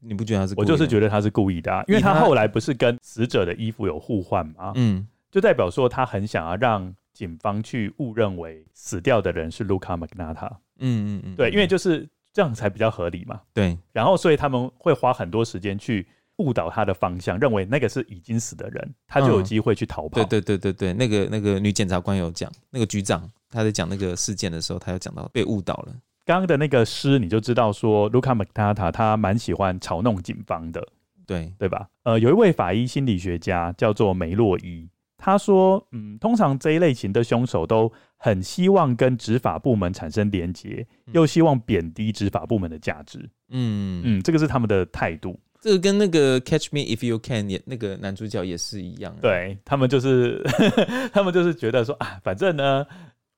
[0.00, 0.72] 你不觉得他是故意的？
[0.72, 4.72] 我就是觉得他是故意的啊，因为他后来不是跟死者的衣服有互换吗？
[4.74, 5.06] 嗯。
[5.34, 10.46] 就代表说，他很想要让警方去误认为死掉的人是卢卡麦纳塔。
[10.78, 13.40] 嗯嗯嗯，对，因为就是这样才比较合理嘛。
[13.52, 16.06] 对，然后所以他们会花很多时间去
[16.36, 20.22] 误导他的方向，认为那个是已经死的人，他就有机会去逃跑。
[20.22, 25.96] 对对对对对，那个那个女检察官有讲，那个局长他在讲那个事件的时候，他有讲到被误导了。
[26.24, 30.86] 刚刚的那个诗，你就知道说卢卡麦纳塔他蛮喜欢嘲弄警方的，
[31.26, 31.88] 对对吧？
[32.04, 34.88] 呃，有一位法医心理学家叫做梅洛伊。
[35.24, 43.18] 他说：“嗯，通常这一类型的凶手都很希望跟执法部门产生连结，又希望贬低执法部门的价值。
[43.48, 45.40] 嗯嗯，这个是他们的态度。
[45.62, 50.42] 这个跟那个 Catch Me If You Can 也那个男主角也是一样，对他们就是
[51.10, 52.84] 他们就是觉得说啊，反正呢，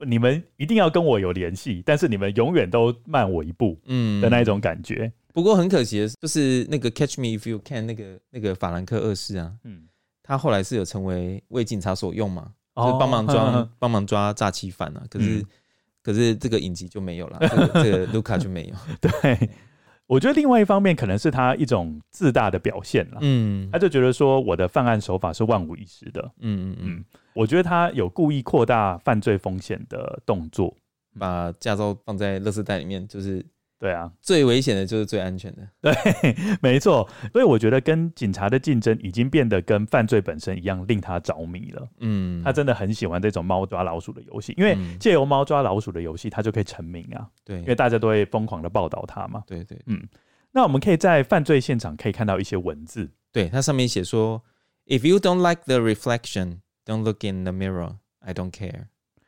[0.04, 5.04] 你们一定要跟我有联系，但是你们永远都慢我一步，嗯的那一种感觉。
[5.04, 9.82] 嗯、不过很可惜的就是那个 Catch Me If You Can 那个那个法兰克二世啊，嗯，
[10.26, 15.46] 他后来是有成为为警察所用嘛，就是帮忙抓帮忙抓诈欺犯啊，可是、嗯、
[16.02, 19.50] 可是这个影集就没有了，这个这个卢卡就没有， 对。
[20.08, 27.04] 我觉得另外一方面可能是他一种自大的表现了，嗯，他就觉得说我的犯案手法是万无一失的，嗯嗯嗯，
[27.34, 30.76] 我觉得他有故意扩大犯罪风险的动作，
[31.18, 33.44] 把驾照放在垃圾袋里面，就是。
[33.78, 35.68] 对啊，最危险的就是最安全的。
[35.82, 37.06] 对，没错。
[37.32, 41.88] 所以我觉得跟警察的竞争已经变得跟犯罪本身一样，令他着迷了。
[42.00, 47.28] 嗯，他真的很喜欢这种猫抓老鼠的游戏，因为借由猫抓老鼠的游戏，他就可以成名啊。
[47.44, 49.42] 对，因为大家都会疯狂的报道他嘛。
[49.46, 50.02] 对对，嗯。
[50.52, 54.42] 那我们可以在犯罪现场可以看到一些文字，对，它上面写说
[54.86, 57.96] ：“If you don't like the reflection, don't look in the mirror.
[58.20, 58.86] I don't care.”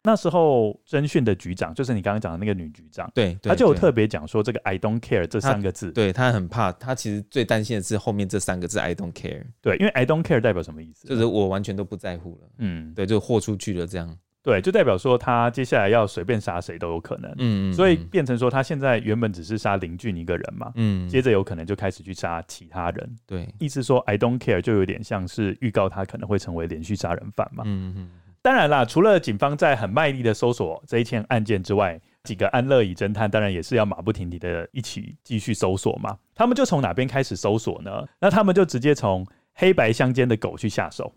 [0.08, 11.06] 那时候侦讯的局长就是你刚刚讲的那个女局长，对，她就有特别讲说这个 “I don't care” 这三个字，对，她很怕，她其实最担心的是后面这三个字 “I don't care”，对，因为 “I don't care” 代表什么意思？
[11.06, 28.10] 就是我完全都不在乎了，嗯，对，就豁出去了这样，对，就代表说他接下来要随便杀谁都有可能，嗯，所以变成说他现在原本只是杀林俊一个人嘛，嗯，接着有可能就开始去杀其他人，对，意思说 “I don't care” 就有点像是预告他可能会成为连续杀人犯嘛，嗯嗯。
[28.40, 36.16] 当然啦，除了警方在很卖力的搜索这一件案件之外，几个安乐椅侦探当然也是要马不停蹄的一起继续搜索嘛。
[36.34, 38.06] 他们就从哪边开始搜索呢？
[38.20, 41.12] 那他们就直接从黑白相间的狗去下手。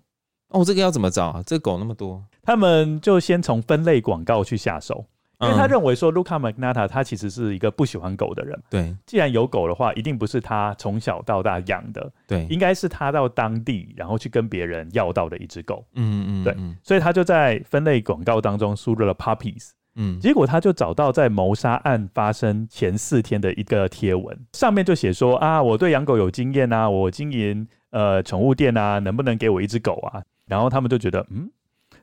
[0.50, 1.44] 哦，这个要怎么找啊？
[1.46, 5.06] 这个狗那么多，他们就先从分类广告去下手。
[5.42, 8.62] 因为他认为说，Luka Magnotta 他其实是一个不喜欢狗的人。
[8.70, 12.12] 对，既然有狗的话，一定不是他从小到大养的。
[12.28, 15.84] 对，应该是他到当地，然后去跟别人要到的一只狗。
[15.96, 19.72] 嗯嗯，对，所以他就在分类广告当中输入了 puppies。
[19.96, 30.24] 嗯，结果他就找到在谋杀案发生前四天的一个贴文，上面就写说啊，我对养狗有经验啊，我经营呃宠物店啊，能不能给我一只狗啊？
[30.48, 31.50] 然后他们就觉得，嗯，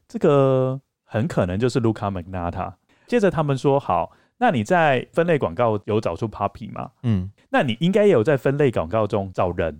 [0.06, 2.72] 这个很可能就是 Luka Magnotta。
[3.08, 6.90] 接着他们说好，那你在分类广告有找出 puppy 吗？
[7.02, 9.76] 嗯，那你应该也有在分类广告中找人。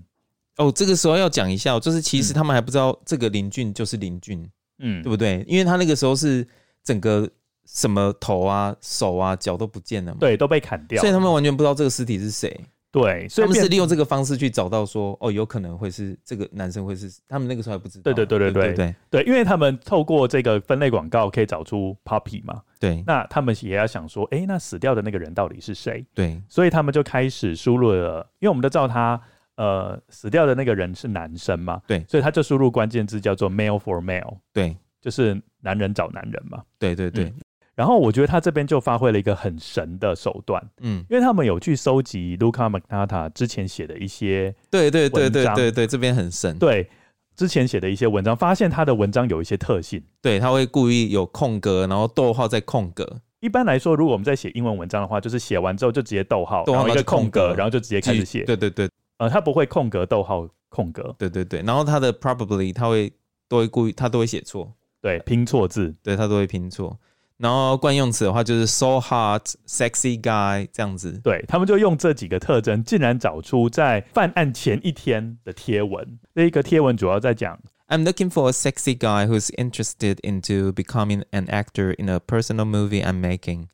[0.56, 5.44] 哦，这个时候要讲一下，就是其实他们还不知道这个林俊就是林俊，嗯，对不对？
[5.46, 6.44] 因为他那个时候是
[6.82, 7.28] 整个
[7.64, 12.60] 什么头啊、手啊、脚都不见了嘛，对，都被砍掉，所以他们完全不知道这个尸体是谁。
[12.90, 18.02] 对，所以他们是利用这个方式去找到说，哦，有可能会是这个男生会是他们那个时候还不知道。
[18.02, 22.62] 对对对对对对因为他们透过这个分类广告可以找出 puppy 嘛。
[22.80, 26.04] 对，那他们也要想说，哎，那死掉的那个人到底是谁？
[26.14, 29.20] 对，所以他们就开始输入了，因为我们都知道他，
[29.56, 31.82] 呃，死掉的那个人是男生嘛。
[31.86, 34.38] 对，所以他就输入关键字叫做 male for male。
[34.52, 36.62] 对，就是男人找男人嘛。
[36.78, 37.24] 对对对。
[37.24, 37.34] 嗯
[37.78, 46.90] 然后我觉得他这边就发挥了一个很神的手段，嗯，因为他们有去收集 Luca Magnotta 之前写的一些，对对对对对对，这边很神，对，
[47.36, 53.20] 之前写的一些文章，发现他的文章有一些特性，对，他会故意有空格，然后逗号再空格。
[53.38, 58.42] 一般来说，如果我们在写英文文章的话，就是写完之后就直接逗号，然后一个空格，然后就直接开始写。
[58.42, 63.12] 对对对，呃，他不会空格逗号空格，对对对，然后他的 probably 他会
[63.48, 66.98] 都会故意他都会写错，对，拼错字，对他都会拼错。
[67.37, 76.19] 然后惯用词的话就是 so hot, sexy guy 这样子，对，他们就用这几个特征，竟然找出在犯案前一天的贴文。
[76.33, 77.59] 这一个贴文主要在讲：
[77.89, 83.03] I'm looking for a sexy guy who's interested into becoming an actor in a personal movie
[83.03, 83.67] I'm making.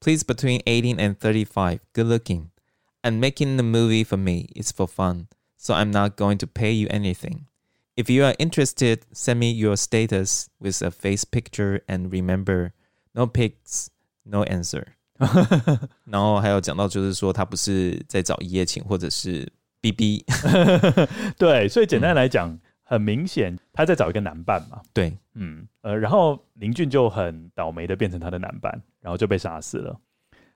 [0.00, 2.50] Please between 18 and 35, good looking.
[3.02, 5.26] And making the movie for me is for fun,
[5.58, 7.48] so I'm not going to pay you anything.
[7.96, 12.72] If you are interested, send me your status with a face picture and remember.
[13.13, 13.87] No pics,
[14.23, 14.83] no answer。
[16.05, 19.51] 然后还有讲到，就是说他不是在找一夜情，或者是
[19.81, 20.23] BB。
[21.37, 24.81] 对，所以简单来讲，嗯、很明显他在找一个男伴嘛。
[24.93, 29.99] 对，嗯，呃，然后林俊就很倒霉的变成他的男伴，然后就被杀死了。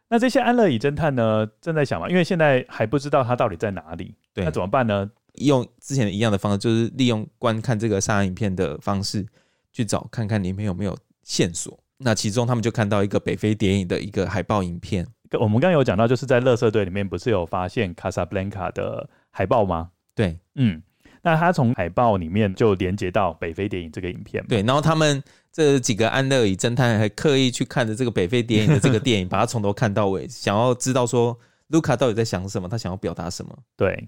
[0.07, 4.15] 那这些安乐椅侦探呢，正在想嘛，因为现在还不知道他到底在哪里。
[4.33, 5.09] 对，那怎么办呢？
[5.35, 9.25] 用之前一样的方式，就是利用观看这个杀人影片的方式
[9.71, 11.77] 去找，看看里面有没有线索。
[11.97, 15.07] 那其中他们就看到一个北非谍影的一个海报影片。
[15.39, 19.89] 我们刚刚有讲到，就是在垃圾堆里面不是有发现卡萨布兰卡的海报吗？
[20.13, 20.79] 对，嗯，
[21.23, 24.45] 那他从海报里面就连接到北非谍影这个影片。
[24.47, 31.35] 对，然后他们这几个安乐椅侦探还刻意去看着这个北非谍影的这个电影， 把它从头看到尾，想要知道说
[31.69, 33.57] 卢卡到底在想什么，他想要表达什么。
[33.75, 34.07] 对，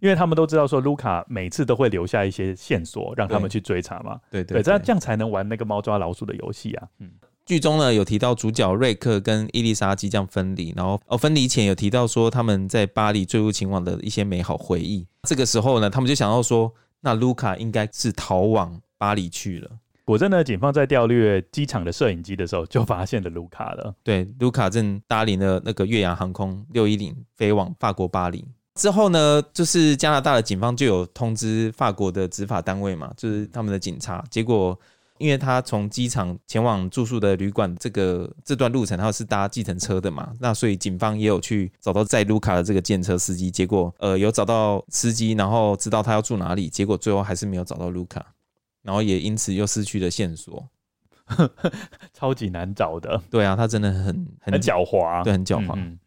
[0.00, 4.20] 因为他们都知道说卢卡每次都会留下一些线索让他们去追查嘛。
[4.30, 6.88] 对对，对，这样这样才能玩那个猫抓老鼠的游戏啊。
[7.00, 7.10] 嗯。
[7.44, 15.06] 剧中呢有提到主角瑞克跟伊丽莎即将分离，然后哦分离前有提到说他们在巴黎坠入情网的一些美好回忆。
[15.22, 16.70] 这个时候呢，他们就想到说，
[17.00, 19.70] 那卢卡应该是逃往巴黎去了。
[20.04, 23.94] 果真呢，警方在调阅机场的摄影机的时候，就发现了卢卡了。
[24.02, 28.44] 对，卢卡正搭乘了那个越洋航空六一零飞往法国巴黎。
[28.78, 34.24] 之后呢，就是加拿大的警方就有通知法国的执法单位嘛，就是他们的警察。
[34.30, 34.78] 结果。
[35.20, 48.24] 因为他从机场前往住宿的旅馆，这个这段路程他是搭计程车的嘛，那所以警方也有去找到载卢卡的这个计程车司机，结果呃有找到司机，然后知道他要住哪里，结果最后还是没有找到卢卡，
[48.82, 50.64] 然后也因此又失去了线索，
[52.14, 53.20] 超级难找的。
[53.28, 55.72] 对啊，他真的很很狡猾，对，很狡猾。
[55.74, 55.98] 嗯，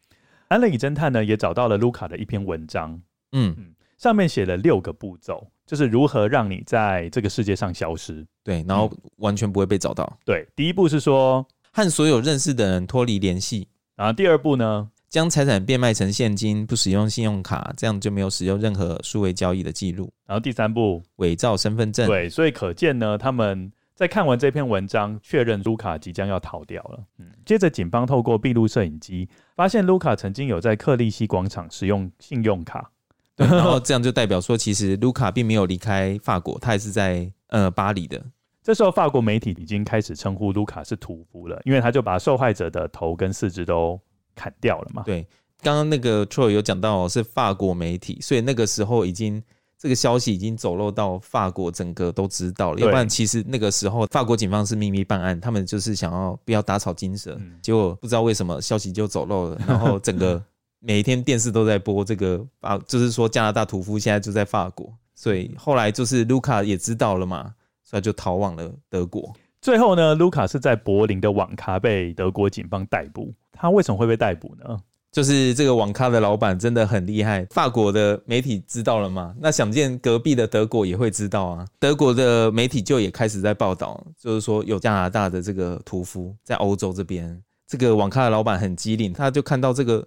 [0.52, 3.00] 安乐椅侦探呢也找到了卢卡的一篇文章，
[3.32, 5.46] 嗯嗯，上面写了六个步骤。
[5.64, 10.04] 就是如何让你在这个世界上消失，对，然后完全不会被找到。
[10.04, 20.12] 嗯、对，第一步是说和所有认识的人脱离联系，然后第二步呢，将财产变卖成现金，不使用信用卡，这样就没有使用任何数位交易的记录。
[20.26, 22.06] 然后第三步，伪造身份证。
[22.06, 27.04] 对，所以可见呢，他们在看完这篇文章，确认卢卡即将要逃掉了。
[27.18, 32.90] 嗯，接着警方透过闭路摄影机，发现卢卡曾经有在克利西广场使用信用卡。
[33.36, 38.22] 对，然后这样就代表说，其实卢卡并没有离开法国，他也是在呃巴黎的。
[38.62, 44.00] 这时候，法国媒体已经开始称呼卢卡是屠夫了，因为他就把受害者的头跟四肢都
[44.34, 45.02] 砍掉了嘛。
[45.04, 45.26] 对，
[45.60, 49.42] 刚刚那个 Troy 有讲到是法国媒体，所以那个时候已经
[49.82, 52.78] 这个消息已经走漏到法国整个都知道了。
[52.78, 60.40] 要不然，其实那个时候法国警方是秘密办案，他们就是想要不要打草惊蛇，嗯、结果不知道为什么消息就走漏了，然后 整个。
[60.84, 67.54] 每一天电视都在播这个法，就是说加拿大屠夫现在就在法国，所以后来就是卢卡也知道了嘛，
[67.84, 69.32] 所以就逃往了德国。
[69.60, 73.32] 最后呢，卢卡是在柏林的网咖被德国警方逮捕。
[73.52, 74.76] 他为什么会被逮捕呢？
[75.12, 79.34] 就是这个网咖的老板真的很厉害，法国的媒体知道了嘛？
[79.38, 81.66] 那想见隔壁的德国也会知道啊。
[81.78, 87.40] 德国的媒体就也开始在报道，就是说有加拿大的这个屠夫在欧洲这边。
[87.66, 90.06] 这个网咖的老板很机灵，他就看到这个。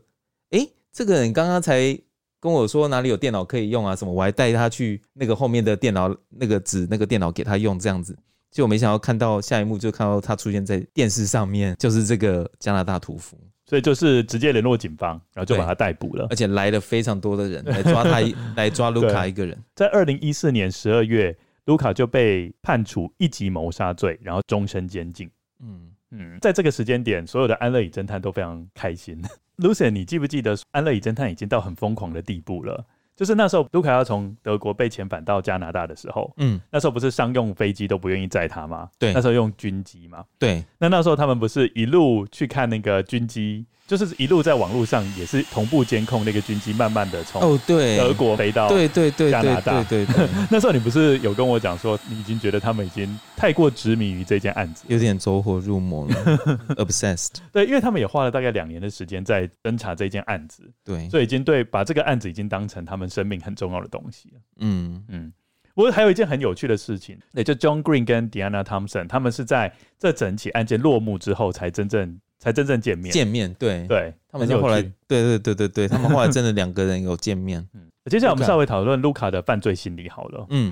[0.50, 1.96] 哎，这个人刚刚才
[2.40, 3.96] 跟我说哪里有电脑可以用啊？
[3.96, 4.12] 什么？
[4.12, 8.18] 我还带他去那个后面的电脑那个纸那个电脑给他用，这样子。
[8.50, 13.38] 结果没想到看到下一幕就看到他出现在电视上面，就是这个加拿大屠夫。
[13.66, 16.28] 所以就是直接联络警方，然后就把他逮捕了。
[16.30, 18.22] 而且来了非常多的人来抓他，
[18.56, 19.58] 来抓卢卡一个人。
[19.74, 21.36] 在二零一四年十二月，
[21.66, 25.30] 卢卡就被判处一级谋杀罪，然后终身监禁。
[25.60, 29.22] 嗯嗯，在这个时间点，所有的安乐椅侦探都非常开心。
[29.58, 32.86] Lucien，你记不记得安乐椅侦探已经到很疯狂的地步了？
[33.16, 38.90] 就是那时候卢卡要从德国被遣返到加拿大的时候，嗯，那时候不是商用飞机都不愿意载他吗？
[39.00, 40.24] 对，那时候用军机嘛。
[40.38, 43.66] 对，那那时候他们不是一路去看那个军机。
[43.88, 50.28] 就是一路在网络上也是同步监控那个军机，慢慢的从哦对德国飞到对对对加拿大对对。
[50.50, 56.16] 那时候你不是有跟我讲说，你已经觉得他们已经太过执迷于这件案子，有点走火入魔了，
[56.78, 57.36] obsessed。
[57.52, 64.42] 对，因为他们也花了大概两年的时间在侦查这件案子，对，所以已经对把这个案子已经当成他们生命很重要的东西了。
[64.58, 65.32] 嗯嗯。
[65.76, 72.18] 不过还有一件很有趣的事情，也就 John Green 跟 Diana Thompson，他们是在这整起案件落幕之后才真正。
[72.38, 77.66] 才真正见面，见面，对对，他们就后来，对对对对对，他们后来 真的两个人有见面。
[77.74, 80.46] 嗯，接下来我们稍微讨论卢卡的犯罪心理好了。
[80.50, 80.72] 嗯，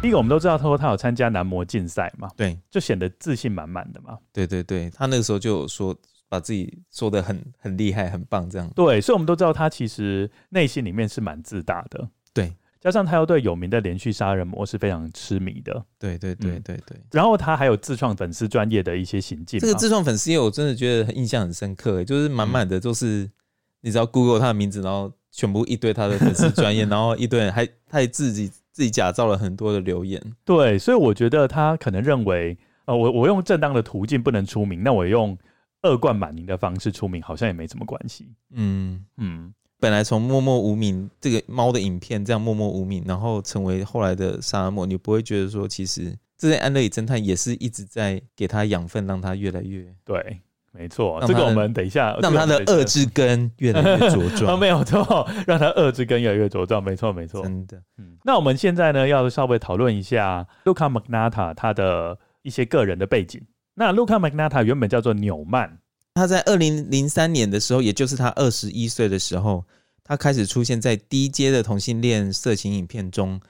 [0.00, 4.16] 第一个我们都知道，他说他有参加男模竞赛嘛，对，就显得自信满满的嘛。
[4.32, 5.96] 对对对，他那个时候就有说。
[6.28, 8.70] 把自己说的很很厉害、很棒，这样。
[8.74, 12.08] 对，所以我们都知道他其实内心里面是蛮自大的。
[12.34, 15.84] 对，加上他又对有名的连续杀人魔是非常痴迷的。
[15.98, 16.96] 对对对对对。
[17.10, 19.58] 然后他还有自创粉丝专业的一些行径。
[19.58, 23.32] 这个自创粉丝业我真的觉得印象很深刻，就是满满的都是，嗯、
[23.80, 30.22] 你知道 Google 他的名字，然后全部一堆他的粉丝专业， 然后一堆人还他还自己自己假造了很多的留言。
[30.44, 35.36] 对，所以我觉得他可能认为，呃，我我用正当的途径不能出名，那我用。
[35.82, 38.28] 恶贯满盈的方式出名，好像也没什么关系。
[38.50, 54.58] 嗯嗯，本来从默默无名这个猫的影片这样默默无名，然后成为后来的杀人魔，你不会觉得说，其实这些安乐椅侦探也是一直在给他养分，让他越来越对没错，这个我们等一下让他的恶之根越来越茁壮。
[54.60, 56.82] 没有错，让他恶之根越来越茁壮。
[56.82, 57.80] 没错，没错，真的。
[57.96, 63.40] 嗯，那我们现在呢，要稍微讨论一下 Luka Magnotta 他的一些个人的背景。
[63.78, 65.78] 那 Luka Magnotta 原本叫做纽曼，
[66.14, 69.64] 他在二零零三年的时候，也就是他二十一岁的时候，
[70.02, 73.40] 他开始出现在低阶的同性恋色情影片中。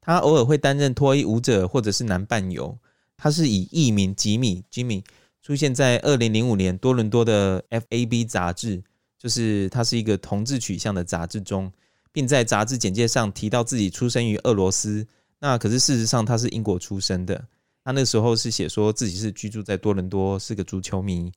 [0.00, 2.78] 他偶尔会担任脱衣舞者或者是男伴游。
[3.16, 5.02] 他是以艺名吉米 Jimmy。
[5.42, 8.80] 出现在二零零五年多伦多的 FAB 杂志，
[9.18, 11.72] 就是它是一个同志取向的杂志中，
[12.12, 15.04] 并在杂志简介上提到自己出生于俄罗斯。
[15.40, 17.44] 那可是事实上他是英国出生的。
[17.84, 21.32] 他那时候是写说自己是居住在多伦多，是个足球迷，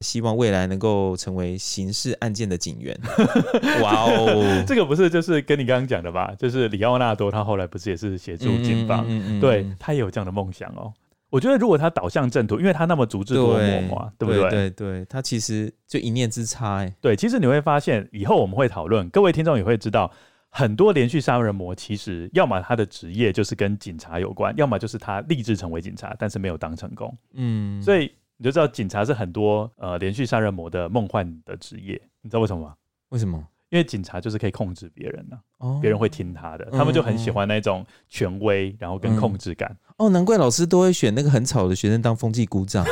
[0.00, 2.98] 希望未来能够成为刑事案件的警员。
[3.82, 6.34] 哇哦，这个不是就是跟你刚刚讲的吧？
[6.38, 9.04] 就是里奥纳多他后来不是也是协助警方？
[9.08, 10.92] 嗯嗯对，他也有这样的梦想哦。
[11.30, 14.50] 我觉得，如果他导向正途，因为他那么足智多谋嘛，对，对不对？
[14.50, 16.94] 对对，对，他其实就一念之差哎。
[17.00, 20.08] 对，其实你会发现，以后我们会讨论，各位听众也会知道，
[20.56, 27.12] 很多连续杀人魔其实要么他的职业就是跟警察有关，要么就是他立志成为警察，但是没有当成功。
[27.32, 32.00] 嗯，所以你就知道，警察是很多呃连续杀人魔的梦幻的职业。
[32.22, 32.76] 你知道为什么吗？
[33.08, 33.44] 为什么？
[33.74, 39.76] 因为警察就是可以控制别人呢、啊，别、哦、人会听他的，他们就很喜欢那种权威，嗯、然后跟控制感。
[39.96, 42.86] 哦，难怪老师都会选那个很吵的学生当风纪股长，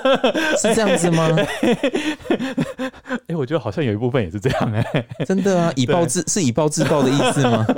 [0.56, 1.28] 是这样子吗？
[1.36, 7.66] 哎、欸，我觉得好像有一部分也是这样哎、欸，真的啊，以暴制是以暴制暴的意思吗？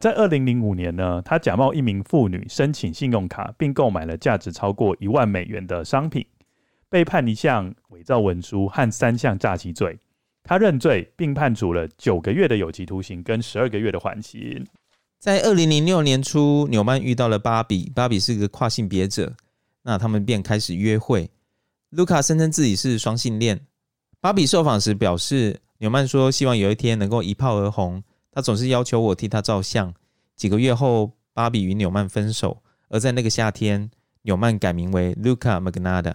[0.00, 6.26] 在二零零五年呢，他假冒一名妇女申请信用卡，并购买了价值超过一万美元的商品。
[6.90, 9.98] 被判一项伪造文书和三项诈欺罪，
[10.42, 14.66] 他认罪，并判处了九个月的有期徒刑跟十二个月的缓刑。
[15.18, 19.34] 在二零零六年初，纽曼遇到了芭比，芭比是个跨性别者，
[19.82, 21.28] 那他们便开始约会。
[21.90, 23.60] 卢卡声称自己是双性恋。
[24.20, 29.92] 芭比受访时表示，纽曼说希望有一天能够一炮而红，他总是要求我替他照相。
[30.36, 33.90] 几个月后，芭比与纽曼分手，而在那个夏天，
[34.22, 36.14] 纽曼改名为 Luka Magnotta。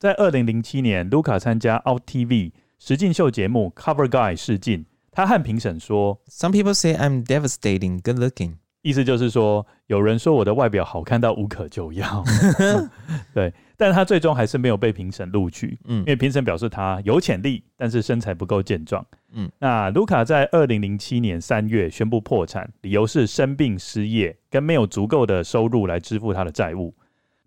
[0.00, 12.24] 在二零零七年，卢卡参加 Out TV 实境秀节目 Cover Guy 试镜，他和评审说：“Some people say I'm devastating good looking。”意思就是说，有人说我的外表好看到无可救药。
[13.34, 15.78] 对，但他最终还是没有被评审录取。
[15.84, 19.04] 嗯，因为评审表示他有潜力，但是身材不够健壮。
[19.32, 26.94] 嗯，那卢卡在二零零七年三月宣布破产，理由是生病、失业跟没有足够的收入来支付他的债务。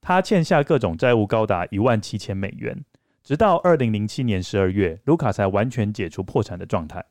[0.03, 2.83] 他欠下各种债务高达一万七千美元，
[3.23, 7.05] 直到二零零七年十二月，卢卡才完全解除破产的状态。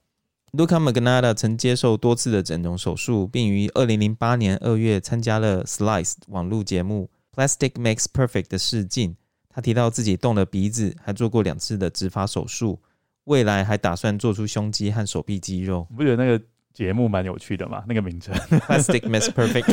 [0.52, 9.16] 卢卡·麦格纳达曾接受多次的整容手术，并于二零零八年二月参加了 Slice 网络节目《Plastic Makes Perfect》的试镜。
[9.48, 12.78] 他提到自己动了鼻子，还做过两次的植发手术，
[13.24, 15.86] 未来还打算做出胸肌和手臂肌肉。
[15.88, 16.44] 你不觉得那个？
[16.72, 18.34] 节目蛮有趣的嘛，那个名称。
[18.34, 19.64] Plastic makes perfect，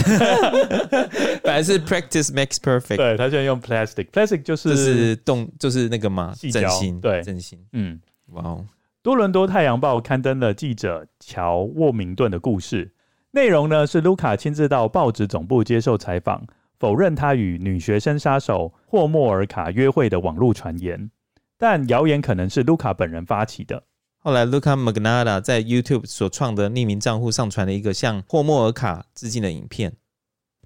[1.41, 7.99] 本来是 Practice makes perfect，对，他现在用 Plastic，Plastic 就是就是动就是那个嘛，整形，对，整形，嗯，
[8.31, 8.65] 哇哦。
[9.01, 12.91] 多伦多太阳报刊登了记者乔沃明顿的故事，
[13.31, 16.45] 内容呢是卢卡亲自到报纸总部接受采访，
[16.77, 21.09] 否认他与女学生杀手霍莫尔卡约会的网络传言，
[21.57, 23.83] 但谣言可能是卢卡本人发起的。
[24.21, 29.93] 后来，Luka Magnotta 在 YouTube 所创的匿名账户上传了一个向霍莫尔卡致敬的影片。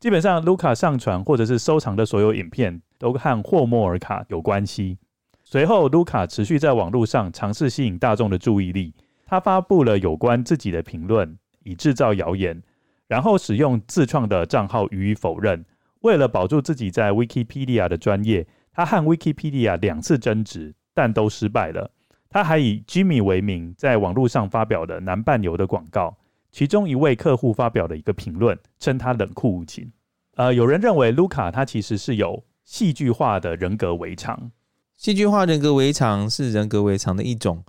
[0.02, 4.98] 基本上，卢卡上传或者是收藏的所有影片都和霍莫尔卡有关系。
[5.44, 8.92] 随后，卢卡持续在网络上尝试吸引大众的注意力。
[9.28, 12.60] 他发布了有关自己的评论，以制造谣言，
[13.08, 15.64] 然后使用自创的账号予以否认。
[16.02, 21.92] 为了保住自己在 Wikipedia 的专业，他和 Wikipedia 两次争执，但都失败了。
[22.34, 26.18] 他还以 Jimmy 为名，在网络上发表了男伴游的广告。
[26.52, 29.92] 其中一位客户发表了一个评论，称他冷酷无情。
[30.34, 34.50] 呃，有人认为卢卡他其实是有戏剧化的人格围场。
[34.98, 37.64] 戏剧化人格围场是人格围场的一种。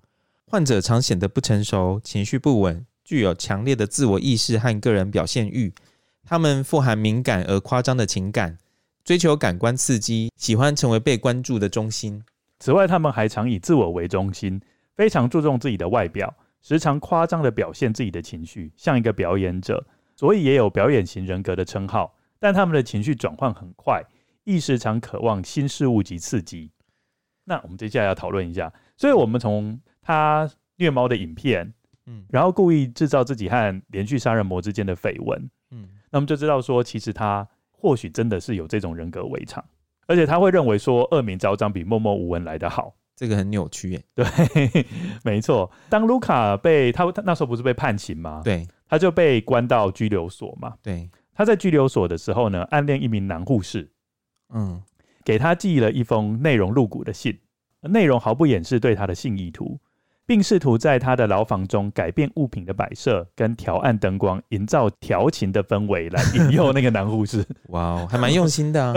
[0.47, 5.75] 患者常显得不成熟、情绪不稳，具有强烈的自我意识和个人表现欲。
[6.25, 8.57] 他们富含敏感而夸张的情感，
[9.05, 12.23] 追求感官刺激，喜欢成为被关注的中心。
[12.65, 14.59] 此外，他们还常以自我为中心，
[14.95, 19.87] 非常注重自己的外表，时常夸张的表现自己的情绪，像一个表演者，
[20.17, 22.17] 所以也有表演型人格的称号。
[22.39, 24.03] 但他们的情绪转换很快，
[24.45, 26.71] 亦时常渴望新事物及刺激。
[27.45, 31.71] 那我们接下来要讨论一下，所以我们从他虐猫的影片，
[32.07, 39.63] 嗯，然后故意制造自己和连续杀人魔之间的绯闻，嗯，那我们就知道说，其实他或许真的是有这种人格违常。
[40.07, 42.95] 而且他会认为说恶名昭彰比默默无闻来得好。
[43.17, 44.05] 这个很扭曲耶。
[44.15, 44.87] 对，
[45.23, 45.71] 没错。
[45.89, 48.43] 当卢卡被他他那时候不是被判刑吗？
[48.45, 50.75] 对，他就被关到拘留所嘛。
[50.83, 53.89] 对，他在拘留所的时候呢，暗恋一名男护士，
[54.53, 54.83] 嗯，
[55.25, 57.39] 给他寄了一封内容露骨的信，
[57.83, 59.79] 内容毫不掩饰对他的性意图。
[60.27, 67.45] 并试图在他的牢房中改变物品的摆设跟调暗灯光，营造调情的氛围，来引诱那个男护士。
[67.69, 68.95] 哇哦，还蛮用心的啊！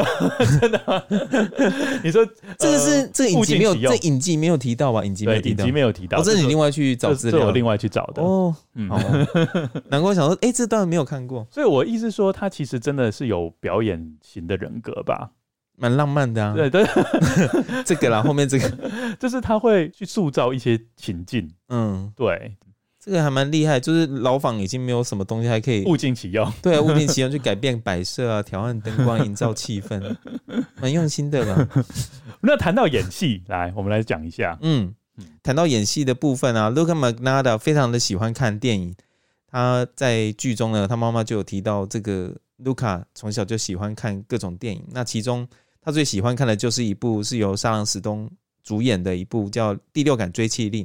[0.59, 1.03] 真的吗？
[2.03, 2.25] 你说
[2.57, 5.03] 这个是、呃、这个影集没有，这影集没有提到吧？
[5.03, 6.21] 影集没有提到，影集没有提到。
[6.21, 8.55] 这是你另外去找资料，我另外去找的哦。
[8.75, 8.87] 嗯，
[9.89, 11.45] 难怪想说，哎、欸，这段没有看过。
[11.51, 15.31] 所以我意思说，他其实真的是有表演型的人格吧？
[15.79, 16.83] 蛮浪漫的啊，对对，
[17.85, 18.67] 这个啦，后面这个。
[19.19, 22.55] 就是他会去塑造一些情境，嗯，对，
[22.99, 30.15] 这个还蛮厉害，就是牢房已经没有什么东西还可以物尽其用，对啊，物尽其用去改变摆设啊，调暗灯光，营造气氛，
[30.81, 31.67] 蛮用心的啦。
[32.41, 34.93] 那谈到演戏，来，我们来讲一下，嗯，
[35.41, 38.95] 谈到演戏的部分啊，Luka Magnotta 非常的喜欢看电影，
[39.49, 45.47] 他在剧中呢，他妈妈就有提到这个 Luka 从小就喜欢看各种电影，那其中。
[45.87, 48.29] 他最喜欢看的就是一部是由沙朗·史东
[48.61, 50.83] 主演的一部叫《第六感追气令》。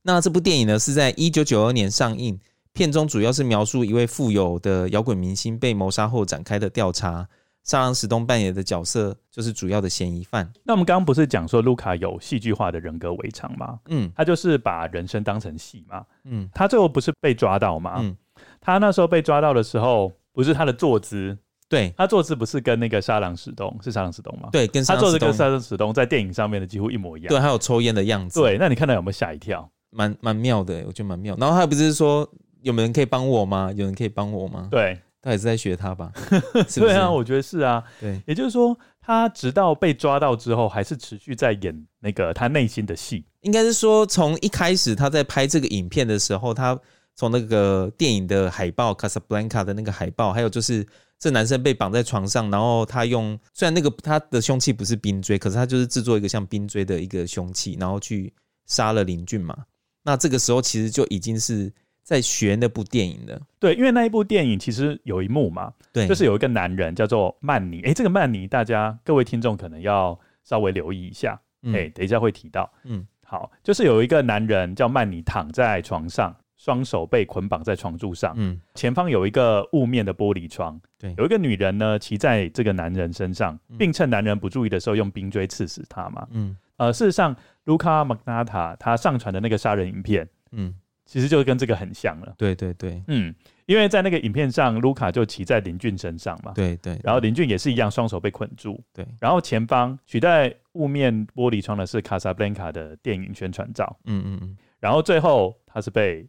[0.00, 2.40] 那这部电影呢是在一九九二年上映，
[2.72, 7.28] 片中主要是描述一位富有的摇滚明星被谋杀后展开的调查。
[7.64, 10.50] 沙朗·史东扮演的角色就是主要的嫌疑犯。
[10.62, 13.78] 那我们刚刚不是讲说卢卡有戏剧化的人格违常吗？
[13.90, 16.02] 嗯，他就是把人生当成戏嘛。
[16.24, 17.96] 嗯，他最后不是被抓到吗？
[17.98, 18.16] 嗯，
[18.58, 21.36] 他那时候被抓到的时候，不是他的坐姿。
[21.68, 24.48] 对，他坐姿不是跟那个沙朗史东是沙朗史东吗？
[24.52, 27.28] 对，跟他坐姿跟沙朗史东在电影上面的几乎一模一样。
[27.28, 28.38] 对，还有抽烟的样子。
[28.40, 29.68] 对，那你看到有没有吓一跳？
[29.90, 31.34] 蛮蛮妙的，我觉得蛮妙。
[31.38, 32.28] 然后他不是说
[32.62, 33.72] 有没有人可以帮我吗？
[33.74, 34.68] 有人可以帮我吗？
[34.70, 36.12] 对，他也是在学他吧？
[36.68, 37.82] 是是对啊，我觉得是啊。
[37.98, 43.24] 对，也就是说，他直到被抓到之后，还是持续在演那个他内心的戏。
[43.40, 46.78] 应该是说，从一开始他在拍这个影片的时候，他
[47.16, 50.86] 从那个电影的海报《卡萨布兰卡》的那个海报，还有就是。
[51.18, 58.32] 这男生被绑在床上，然后他用虽然那个他的凶器不是冰锥，可是他就是制作一个像冰锥的一个凶器，然后去
[58.66, 59.56] 杀了林俊嘛。
[60.02, 63.40] 那这个时候其实就已经是在学那部电影了。
[63.58, 67.80] 对，因为那一部电影其实有一幕嘛，对，就是有一个男人叫做曼尼。
[67.82, 71.40] 哎，这个曼尼大家各位听众可能要稍微留意一下。
[71.62, 72.70] 哎、嗯，等一下会提到。
[72.82, 76.36] 嗯，好，就是有一个男人叫曼尼躺在床上。
[76.64, 93.34] 双手被捆绑在床柱上，嗯，前方有一个雾面的玻璃窗，对，有一个女人呢骑在这个男人身上，并趁男人不注意的时候用冰锥刺死他嘛，嗯，呃，事实上，卢卡·麦纳塔他上传的那个杀人影片，嗯，其实就跟这个很像了，对对对，嗯，
[93.66, 106.26] 因为在那个影片上，卢卡就骑在林俊身上嘛，对对，然后林俊也是一样，双手被捆住，对，然后前方取代雾面玻璃窗的是卡萨布兰卡的电影宣传照，嗯嗯嗯，然后最后他是被。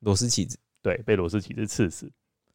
[0.00, 2.10] 螺丝起子，对，被螺丝起子刺死，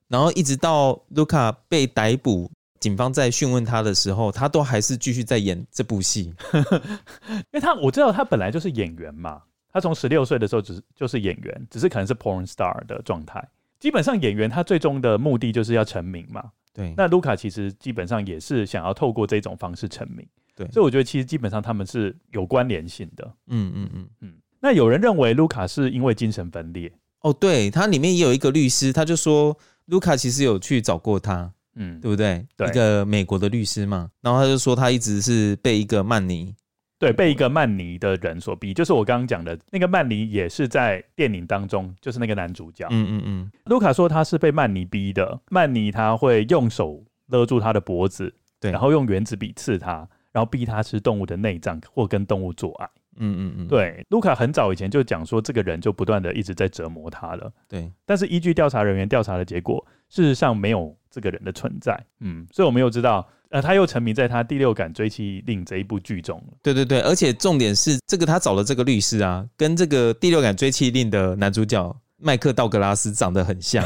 [0.07, 6.33] 然后一直到卢卡被逮捕，警方在讯问他的时候，他都还是继续在演这部戏，
[7.29, 9.41] 因为他我知道他本来就是演员嘛，
[9.71, 13.43] 他从十六岁的时候只是就是演员，只是可能是 porn star 的状态。
[13.79, 16.93] 基本上演员他最终的目的就是要成名嘛，对。
[16.97, 20.67] 那卢卡其实基本上也是想要透过这种方式成名，对。
[20.71, 24.33] 所以我觉得其实基本上他们是有关联性的，嗯嗯嗯嗯。
[24.59, 26.91] 那有人认为卢卡是因为精神分裂。
[27.25, 32.45] 哦，对，它里面也有一个律师，他就说卢卡其实有去找过他，嗯，对不对？
[32.55, 36.53] 对，一个美国的律师嘛，然后他就说他一直是被一个曼尼，
[36.99, 43.51] 对，被一个曼尼的人所逼，就是我刚刚讲的那个曼尼，也是在电影当中，就是那个男主角，嗯嗯嗯。
[43.65, 52.87] 卢卡说他是被曼尼逼的，曼尼他会用手勒住他的脖子，对，然后用原子笔刺他，然后逼他吃动物的内脏或跟动物做爱。
[53.17, 57.51] 嗯嗯嗯，对，卢卡很早以前就讲说，这个人就不断的一直在折磨他了。
[57.67, 61.97] 对，但是依据调查人员调查的结果，事实上没有这个人的存在。
[62.19, 66.41] 嗯，所以我们又知道，呃，他又沉迷在他《第六感追妻令》这一部剧中。
[66.61, 73.83] 对对对，而且重点是，这个他找的这个律师啊，跟这个《第六感追妻令》的男主角麦克道格拉斯长得很像，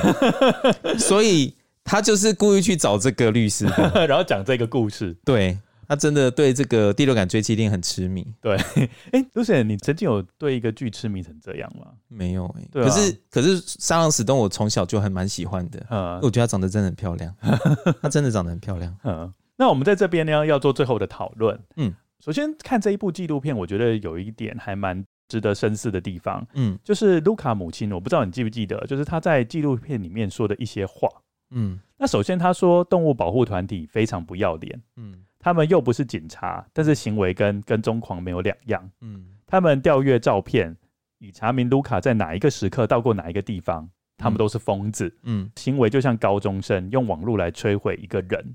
[0.97, 3.65] 所以他就是故意去找这个律师，
[4.07, 5.15] 然后讲这个故事。
[5.23, 5.57] 对。
[5.89, 8.23] 他真的对这个第六感追击令很痴迷。
[8.39, 8.55] 对，
[9.11, 11.87] 哎，Lucien，你曾经有对一个剧痴迷成这样吗？
[12.07, 12.85] 没有哎、欸啊。
[12.85, 15.83] 可是，可是莎朗史东，我从小就很蛮喜欢的。
[15.89, 17.35] 嗯，我觉得她长得真的很漂亮。
[18.03, 18.95] 她真的长得很漂亮。
[19.03, 21.59] 嗯，那我们在这边呢，要做最后的讨论。
[21.77, 21.91] 嗯，
[22.23, 26.47] 首先看这一部纪录片，我觉得有一点还蛮值得深思的地方。
[26.53, 31.09] 嗯，就是卢卡母亲，我不知道你记不记得，就是他在纪录片里面说的一些话。
[31.49, 34.79] 嗯，那首先他说动物保护团体非常不要脸。
[34.95, 35.23] 嗯。
[35.39, 38.87] 他们又不是警察，但是行为跟跟踪狂没有两样。
[39.01, 40.75] 嗯，他们调阅照片，
[41.17, 43.89] 以查明卢卡在哪一个时刻到过哪一个地方。
[44.21, 45.09] 他们都是疯子。
[45.23, 48.53] 嗯，行为就像高中生用网络来摧毁一个人，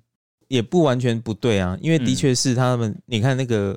[0.49, 1.75] 也不完全不对啊。
[1.81, 3.75] 因为的确是他们，嗯、你看那个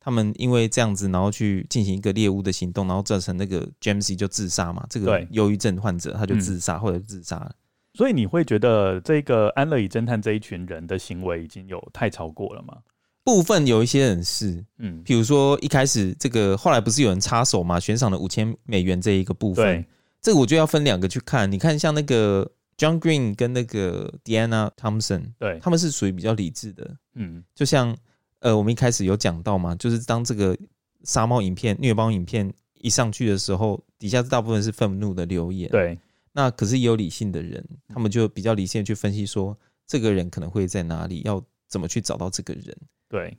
[0.00, 4.84] 他们因为这样子，然后去进行一个猎物的行动，然后造成那个 James 就自杀嘛。
[4.90, 7.54] 这个忧郁症患者他就自杀，或者自杀了。
[7.98, 12.78] 所以你会觉得这个安乐椅侦探这一群人的行为已经有太超过了吗？
[13.24, 19.84] 部分有一些人是，嗯，比如说一开始这个后来不是有人插手嘛，悬赏了五千美元这一个部分，对，
[20.22, 21.50] 这个我就要分两个去看。
[21.50, 27.96] 你看像那个 John Green 跟那个 Diana Thompson，对，他们是属于比较理智的，嗯，就像
[28.38, 30.56] 呃我们一开始有讲到嘛，就是当这个
[31.02, 32.48] 杀猫影片、虐猫影片
[32.80, 35.98] 一上去的时候，底下大部分是愤怒的留言，对。
[36.38, 39.58] 那可是也有理性的人，他们就比较理性的去分析说，
[39.88, 42.76] 这个人可能会在哪里，要怎么去找到这个人。
[43.08, 43.36] 对，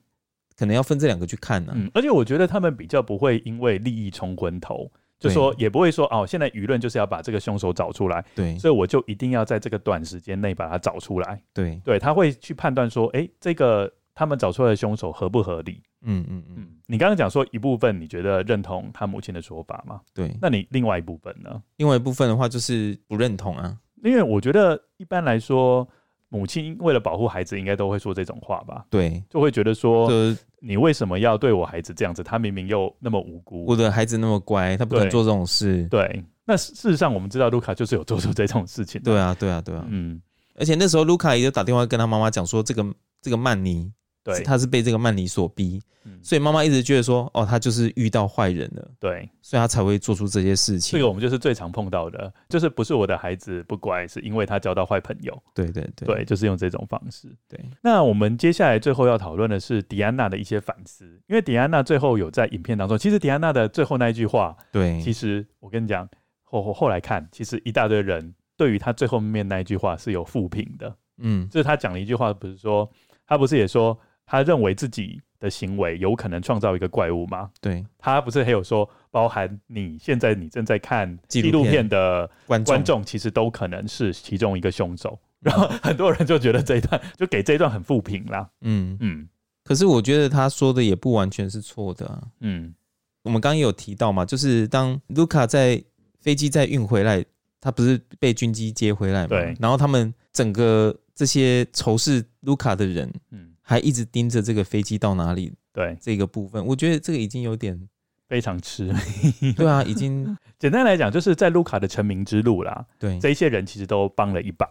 [0.58, 1.76] 可能要分这两个去看呢、啊。
[1.78, 11.42] 嗯，而且我觉得他们比较不会因为利益冲昏头，就说也不会说哦，现在舆论就是要把这个凶手找出来，对，所以我就一定要在这个短时间内把它找出来。
[11.54, 13.90] 对，对，他会去判断说，哎、欸，这个
[14.20, 15.82] 他们找出来的凶手合不合理？
[16.02, 16.68] 嗯嗯嗯。
[16.88, 20.02] 你刚刚讲说一部分你觉得认同他母亲的说法吗？
[20.14, 21.64] 对，那你另外一部分呢？
[21.78, 25.88] 另外一部分的话就是不认同啊，因为我觉得一般来说，
[26.28, 28.86] 母亲为了保护孩子，应该都会说这种话吧？
[28.90, 30.12] 对，就会觉得说，
[30.60, 32.22] 你为什么要对我孩子这样子？
[32.22, 35.88] 他明明又那么无辜，我的孩子那么乖，他不能做这种事。
[35.88, 39.02] 对，那事实上我们知道卢卡就是有做出这种事情。
[39.02, 40.22] 对啊，对啊，对啊，嗯，
[40.56, 42.86] 而且那时候卢卡也就打电话跟他妈妈讲说，这个
[43.22, 43.90] 这个曼妮。
[44.36, 50.98] 对，他是被这个曼尼所逼，嗯、所以妈妈一直觉得说，哦，他就是遇到坏人了，对，所以他才会做出这些事情。
[50.98, 55.38] 这个我们就是最常碰到的，就是不是我的孩子不乖，是因为他交到坏朋友。
[55.54, 57.28] 对对对，对，就是用这种方式。
[57.48, 66.08] 对，那我们接下来最后要讨论的是迪安娜的一些反思，因为迪安娜最后有在影片当中，其实迪安娜的最后那一句话，对，其实我跟你讲，
[66.44, 72.90] 后后来看，其实一大堆人对于他最后面那一句话是有负评的，嗯，就是他讲了一句话，不是说
[73.28, 74.00] 他不是也说。
[74.30, 77.50] 他认为自己的行为有可能创造一个怪物吗？
[77.60, 85.18] 对，他不是还有说，包含你现在你正在看纪录片的观众，其实都可能是其中一个凶手。
[85.40, 88.48] 然后很多人就觉得这一段就给这一段很负评啦。
[88.62, 89.28] 嗯嗯，
[89.64, 92.22] 可是我觉得他说的也不完全是错的啊。
[92.42, 92.72] 嗯，
[93.24, 95.84] 我们刚刚也有提到嘛，就是当卢卡在
[96.20, 97.26] 飞机再运回来，
[97.60, 99.30] 他不是被军机接回来嘛？
[99.30, 103.49] 对，然后他们整个这些仇视卢卡的人，嗯。
[103.70, 105.54] 还一直盯着这个飞机到哪里？
[105.72, 107.88] 对这个部分，我觉得这个已经有点
[108.28, 109.54] 非常痴迷。
[109.54, 112.84] 对啊，已经 简单来讲，就是在卢卡的成名之路啦。
[112.98, 114.68] 对，这些人其实都帮了一把。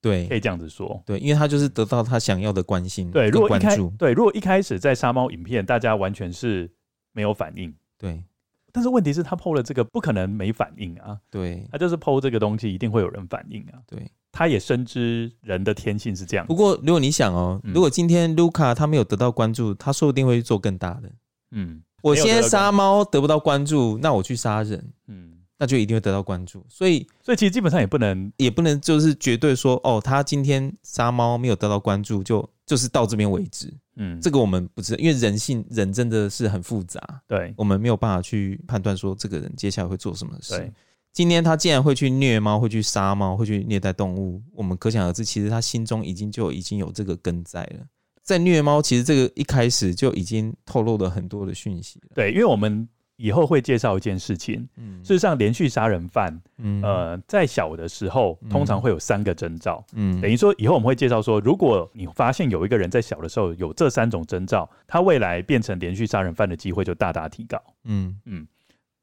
[0.00, 1.02] 对，可以这样子说。
[1.04, 3.10] 对，因为他就是得到他想要的关心。
[3.10, 6.70] 对，如果一开对，如果一开始在沙猫影片，大家完全是
[7.12, 7.74] 没有反应。
[7.98, 8.24] 对，
[8.72, 11.20] 但是问题是，他 PO 了这个，不可能没反应啊。
[11.30, 13.82] 对，他就是 PO 这个东西，一定会有人反应啊。
[13.86, 14.10] 对。
[14.30, 16.46] 他也深知人的天性是这样。
[16.46, 21.10] 不过，如果你想哦，如果今天卢卡他没有得到关注，他说不定会去做更大的。
[21.52, 26.64] 嗯，我现在杀猫得不到关注，那我去杀人，嗯，那就一定会得到关注。
[26.68, 33.72] 所以，所以其实基本上也不能，也不能就是绝对说，哦，他今天杀猫没有得到关注，就就是到这边为止。
[33.96, 40.56] 嗯，这个我们不知道，因为人性人真的是很复杂，对，我们没有办法去判断说这个人接下来会做什么事。
[40.56, 40.72] 对。
[41.18, 47.80] 今天他竟然会去虐猫，会去杀猫，会去虐待动物，我们可想而知，其实他心中已经就已经有这个根在了。
[48.22, 52.10] 在虐猫，其实这个一开始就已经透露了很多的讯息了。
[52.14, 54.64] 对，因为我们以后会介绍一件事情。
[54.76, 59.84] 嗯，事实上，连续杀人犯，嗯，呃，在小的时候通常会有三个征兆。
[59.94, 67.60] 嗯，等于说以后我们会介绍说，如果你发现有一个人在小的时候有这三种征兆，他未来变成连续杀人犯的机会就大大提高。
[67.86, 68.46] 嗯嗯，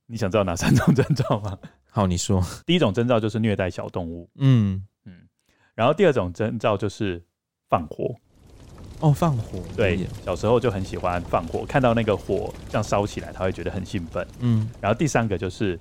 [0.07, 1.59] 你想知道哪三种征兆吗？
[1.95, 4.85] 好，你说， 第一种征兆就是虐待小动物，嗯。
[5.05, 5.13] 嗯，
[5.73, 7.23] 然后第二种征兆就是
[7.69, 8.13] 放火，
[8.99, 15.79] 哦，放火，对，小时候就很喜欢放火，看到那个火这样烧起来，他会觉得很兴奋，嗯，然后第三个就是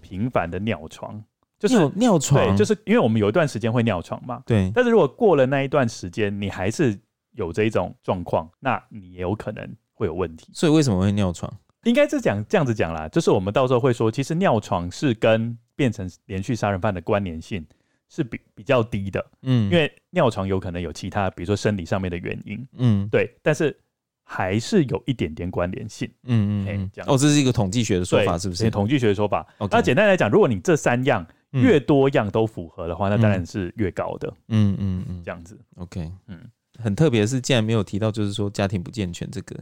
[0.00, 1.20] 频繁的尿床，
[1.58, 6.96] 就是尿，尿床，对，就是因为我们有一段时间会尿床嘛，对，但是如果过了那一段时间，你还是
[7.32, 11.52] 有这一种状况，那你也有可能会有问题，所以为什么会尿床？
[11.88, 17.66] 应该是讲这样子讲啦，就是我们到时候会说，其实尿床是跟变成连续杀人犯的关联性
[18.08, 23.74] 是比比较低的，嗯，因为尿床有可能有其他，比如说生理上面的原因，嗯，对，但是
[24.24, 28.70] 还是有一点点关联性，嗯嗯，这样哦，这是一个统计学的说法，是不是？
[28.70, 29.46] 统计学的说法。
[29.70, 35.58] 那简单来讲，如果你这三样越多样都符合的话，那当然是越高的，嗯嗯嗯，这样子。
[35.76, 36.38] OK，嗯。
[36.80, 39.56] 很特别的是，竟然没有提到，就是说家庭不健全这个。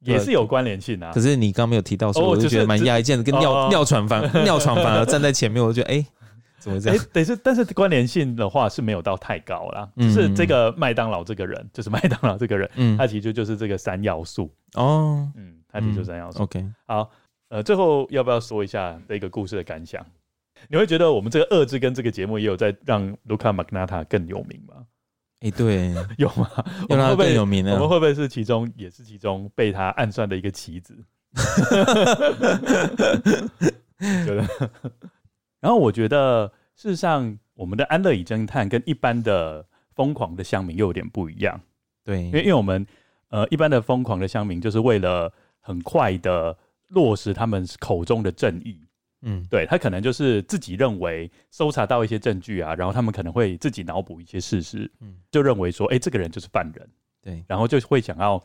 [0.00, 6.06] 也是有关联性啊，可是你刚没有提到，所以我就觉得蛮讶异，见跟尿尿床反 尿床反而站在前面，我就觉得哎、欸，
[6.58, 6.98] 怎么这样？
[6.98, 9.88] 哎，但是但是关联性的话是没有到太高啦。
[9.96, 16.42] 就是这个麦当劳这个人， 就是麦当劳这个人，嗯，他其实就是这个三要素哦，嗯，他提出三要素。
[16.42, 17.10] OK，好，
[17.50, 20.04] 呃，最后要不要说一下这个故事的感想？
[20.68, 24.74] 你会觉得我们这个恶之根这个节目也有在让卢卡马格纳塔更有名吗？
[25.40, 26.48] 哎、欸，对， 有吗？
[26.88, 27.72] 让他更有名了。
[27.74, 30.96] 我们会不会是其中，也是其中被他暗算的一个棋子？
[33.98, 34.46] 觉得。
[35.60, 39.64] 然后我觉得，事实上，我们的安乐椅侦探跟一般的
[39.94, 41.60] 疯狂的乡民又有点不一样。
[42.04, 42.86] 对，因为因为我们
[43.28, 46.56] 呃，一般的疯狂的乡民就是为了很快的
[46.88, 48.80] 落实他们口中的正义。
[49.22, 56.88] 嗯，对，他可能就是自己认为搜查到一些证据啊，然后他们可能会自己脑补一些事实，嗯，就认为说，哎，这个人就是犯人，
[57.20, 58.42] 对，然后就会想要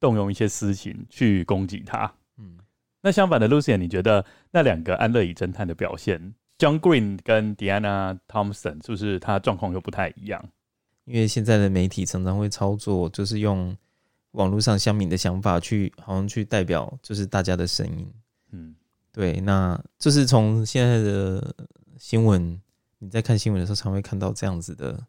[0.00, 2.58] 动用一些私刑去攻击他，嗯。
[3.02, 10.44] 那相反的，Lucian，你觉得那两个安乐椅侦探的表现，John Green 跟 Diana Thompson，是不是他状况又不太一样？
[11.04, 13.76] 因为现在的媒体常常会操作，就是用
[14.32, 18.12] 网络上乡民的想法去，好像去代表就是大家的声音，
[18.50, 18.74] 嗯。
[19.16, 21.56] 对，那就是从现在的
[21.98, 22.60] 新闻，
[22.98, 25.06] 你在看新闻的时候，常会看到这样子的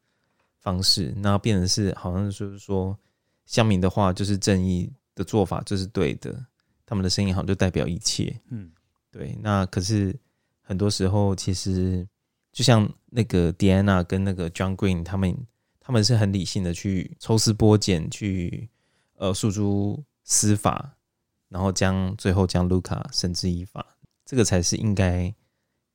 [0.61, 2.97] 方式，那变成是好像就是说，
[3.45, 6.45] 乡民的话就是正义的做法就是对的，
[6.85, 8.39] 他们的声音好像就代表一切。
[8.47, 8.71] 嗯，
[9.11, 9.37] 对。
[9.41, 10.17] 那可是
[10.61, 12.07] 很多时候，其实
[12.53, 15.35] 就像那个 Diana 跟那个 John Green 他们，
[15.81, 18.69] 他们是很理性的去抽丝剥茧，去
[19.17, 20.95] 呃诉诸司法，
[21.49, 23.85] 然后将最后将 Luca 绳之以法。
[24.27, 25.33] 这个才是应该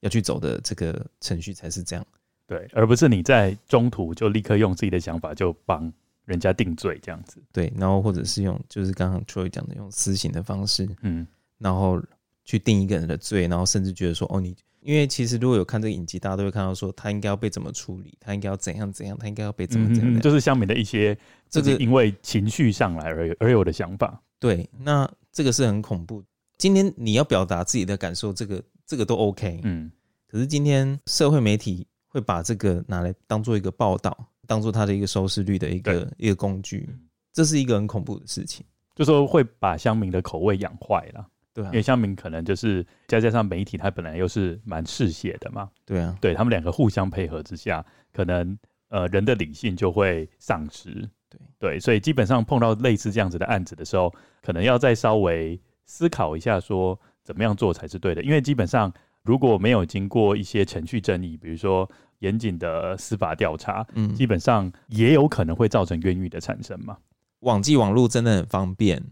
[0.00, 2.04] 要去走的，这个程序才是这样，
[2.46, 5.92] 对，而不是你在中途就立刻用自己的想法就帮
[6.24, 11.26] 人家定罪这样子，对，然后或者是用就是刚刚 Troy 讲的用私刑的方式，嗯，
[11.58, 12.02] 然后
[12.42, 21.16] 去定一个人的罪，然后甚至觉得说，哦，你因为其实如果有看这个影集，大家都会看到说他应该要被怎么处理，他应该要怎样怎样，他应该要被怎么怎样，嗯，就是下面的一些
[21.50, 26.24] 这个因为情绪上来而有而有的想法，对，那这个是很恐怖。
[26.62, 29.90] 今天你要表达自己的感受，这个这个都 OK，嗯。
[30.28, 34.16] 可是今天社会媒体会把这个拿来当做一个报道，
[34.46, 36.88] 当做它的一个收视率的一个一个工具，
[37.32, 38.64] 这是一个很恐怖的事情。
[38.94, 41.66] 就说会把乡民的口味养坏了，对啊。
[41.66, 46.16] 因为乡民可能就是再加上媒体，它本来又是蛮嗜血的嘛，对啊。
[46.20, 48.56] 对他们两个互相配合之下，可能
[48.88, 50.92] 呃人的理性就会丧失，
[51.28, 51.80] 对对。
[51.80, 55.60] 所以基本上碰到类似这样子的案子的时候，可能要再稍微。
[55.84, 58.22] 思考一下，说怎么样做才是对的？
[58.22, 58.92] 因为基本上
[59.22, 61.88] 如果没有经过一些程序正义，比如说
[62.20, 66.96] 严谨的司法调查，嗯，基本上也有可能会造成冤狱的产生嘛。
[67.40, 69.02] 网际网络真的很方便，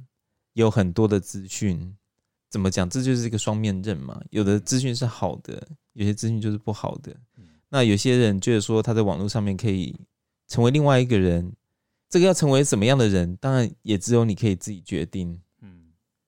[0.53, 1.97] 有很多的资讯，
[2.49, 2.89] 怎么讲？
[2.89, 4.21] 这就是一个双面刃嘛。
[4.31, 7.15] 有的资讯是好的，有些资讯就是不好的。
[7.69, 9.95] 那有些人觉得说他在网络上面可以
[10.49, 11.53] 成为另外一个人，
[12.09, 15.41] 这个要成为什么样的人，当然也只有你可以自己决定。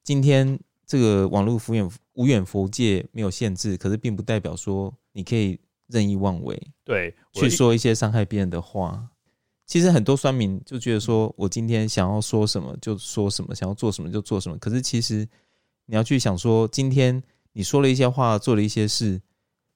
[0.03, 9.09] 今天这个网络无远无远佛界，没有限制，可是并不代表说你可以任意妄为，对，去说一些伤害别人的话。
[9.65, 14.59] 其实很多酸民就觉得说，我今天想要说什么就说什么，想要做什么就做什么。
[14.59, 15.27] 可是其实
[15.87, 17.23] 你要去想说，今天
[17.53, 19.23] 你说了一些话，做了一些事，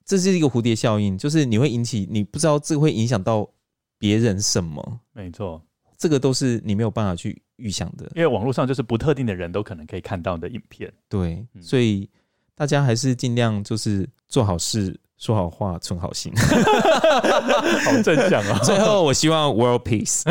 [0.05, 3.49] 这是一个蝴蝶效应，就是你会引起你不知道这会影响到
[3.97, 4.99] 别人什么。
[5.13, 5.63] 没错。
[5.97, 10.91] 这个都是你没有办法去预想的，因为网络上就是不特定的人都可能可以看到你的影片。
[11.09, 12.09] 对，所以
[12.55, 14.99] 大家还是尽量就是做好事。
[15.19, 18.59] 说好话，存好心， 好正向啊！
[18.63, 20.21] 最后，我希望 world peace。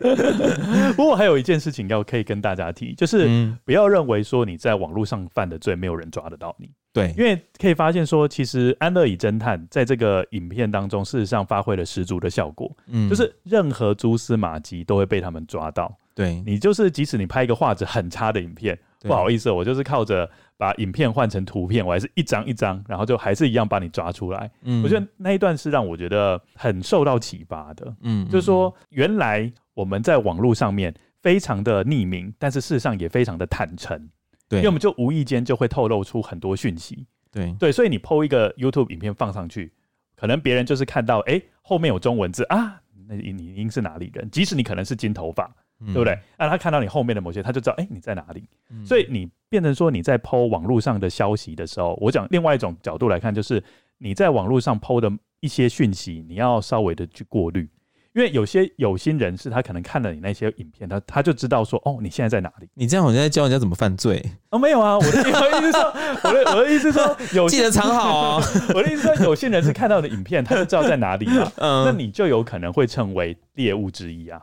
[0.96, 3.28] 不过，还有一件事情要可以跟大家提，就是
[3.66, 6.70] 不要认为说你在网络上犯的罪，没有人抓得到你。
[6.94, 12.74] 对，因为可以发现说，其实安乐椅侦探在这个影片当中，事实上发挥了十足的效果。
[12.86, 15.94] 嗯，就是任何蛛丝马迹都会被他们抓到。
[16.16, 20.28] 对，你就是即使你拍一个画质很差的影片，不好意思，我就是靠着。
[20.58, 24.50] 把影片换成图片，我还是一张一张，然后就还是一样把你抓出来。
[24.62, 27.94] 嗯，我觉得那一段是让我觉得很受到启发的。
[28.00, 34.08] 嗯，就是说原来我们在网络上面非常的匿名，但是事实上也非常的坦诚。
[34.48, 37.06] 对，因为我们就无意间就会透露出很多讯息。
[37.30, 39.70] 对对，所以你 PO 一个 YouTube 影片放上去，
[40.16, 44.26] 可能别人就是看到，哎、欸，后面有中文字啊，那你你应是哪里人？
[44.30, 45.54] 即使你可能是金头发。
[45.84, 46.18] 对不对？
[46.38, 48.48] 那他看到你后面的某些，他就知道，哎，你在哪里？
[48.84, 53.62] 所以你变成说你在 PO 网络上的消息的时候，我讲另外一种角度来看，就是
[53.98, 57.68] 你在网络上 PO 的一些讯息，你要稍微的去过滤，
[58.14, 62.68] 因因为有些有心人士，他可能看了你那些影片，他他就知道说，哦，你现在在哪里？
[62.72, 64.58] 你这样好像在教人家怎么犯罪哦？
[64.58, 65.82] 没有啊，我的 意思说，
[66.24, 68.42] 我的我的意思说，有记得藏好啊。
[68.74, 71.52] 我的意思说 有心人士看到你的影片，他就知道在哪里了。
[71.56, 74.40] 嗯，那你就有可能会成为猎物之一啊。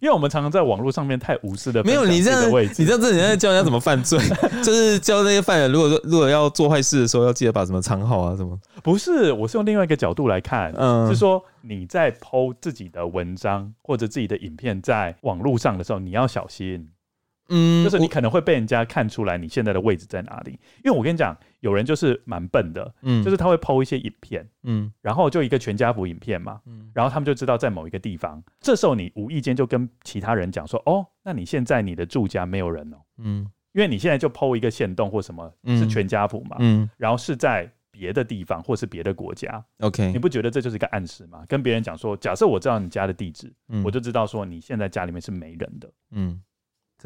[0.00, 4.18] 因为我们常常在网络上面太无私的，没有你这样，你这样子你在教人家怎么犯罪，
[4.62, 8.58] 就是教那些犯人，如果说如果要做坏事的时候，要记得把什么藏好啊什么？
[8.82, 16.88] 不是，我是用另外一个角度来看，嗯，是说你在 PO 自己的文章或者自己的影片在网络上的时候，你要小心。
[17.48, 20.52] 嗯，就是你可能会被人家看出来你现在的位置在哪里，
[20.84, 41.44] 因为我跟你讲，有人就是蛮笨的，嗯，就是他会 PO 一些影片，嗯，然后就一个全家福影片嘛，嗯，然后他们就知道在某一个地方，这时候你无意间就跟其他人讲说，哦，那你现在你的住家没有人哦，嗯，因为你现在就 PO 一个线洞或什么，是全家福嘛，嗯，然后是在别的地方或是别的国家，OK，你不觉得这就是一个暗示吗？
[41.48, 46.42] 跟别人讲说，假设我知道你家的地址，嗯，我就知道说你现在家里面是没人的，嗯。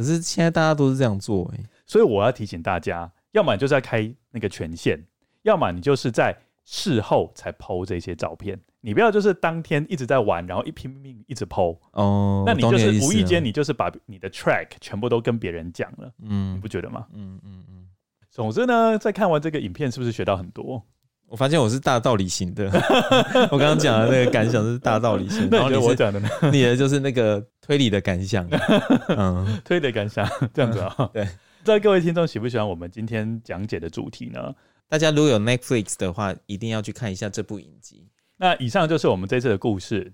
[0.01, 4.98] 可是现在大家都是这样做哎、欸，所以我要提醒大家，要么你就是在开那个权限，
[5.43, 8.59] 要么你就是在事后才 PO 这些照片。
[8.81, 17.06] 你不要就是当天一直在玩，然后一拼命一直 PO 哦，那你就是无意间你就是把你的 track 全部都跟别人讲了，嗯，你不觉得吗？
[17.12, 17.86] 嗯嗯嗯。
[18.31, 20.82] 总之呢，在看完这个影片，是不是学到很多？
[21.27, 22.64] 我发现我是大道理型的，
[23.52, 27.40] 我刚刚讲的那个感想是大道理型， 然后你我讲的呢， 你的就是那个
[27.71, 28.49] 推理的感想，
[29.17, 31.09] 嗯，推理的感想 这样子啊、喔。
[31.15, 34.53] 对，不知道各位听众喜不喜欢我们今天讲解的主题呢？
[34.89, 38.09] 大家如果有 Netflix 的话，一定要去看一下这部影集。
[38.39, 40.13] 那以上就是我们这次的故事，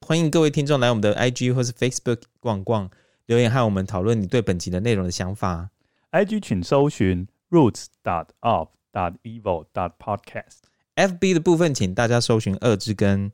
[0.00, 2.88] 欢迎各位听众来我们的 IG 或是 Facebook 逛逛，
[3.26, 5.68] 留言和我们讨论你对本集的内容的想法。
[6.12, 8.68] IG 请搜寻 Roots dot of。
[8.94, 13.32] dot evil dot podcast，FB 的部分请大家搜寻二之根。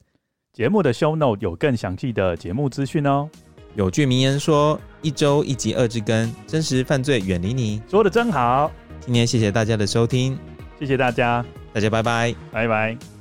[0.54, 3.28] 节目的 show note 有更详细的节目资讯哦。
[3.74, 8.70] 有句名言说：“一周一集二之根，真实犯罪远离你。”说的真好。
[9.00, 10.38] 今天谢谢大家的收听，
[10.78, 13.19] 谢谢大家，大家拜拜，拜拜。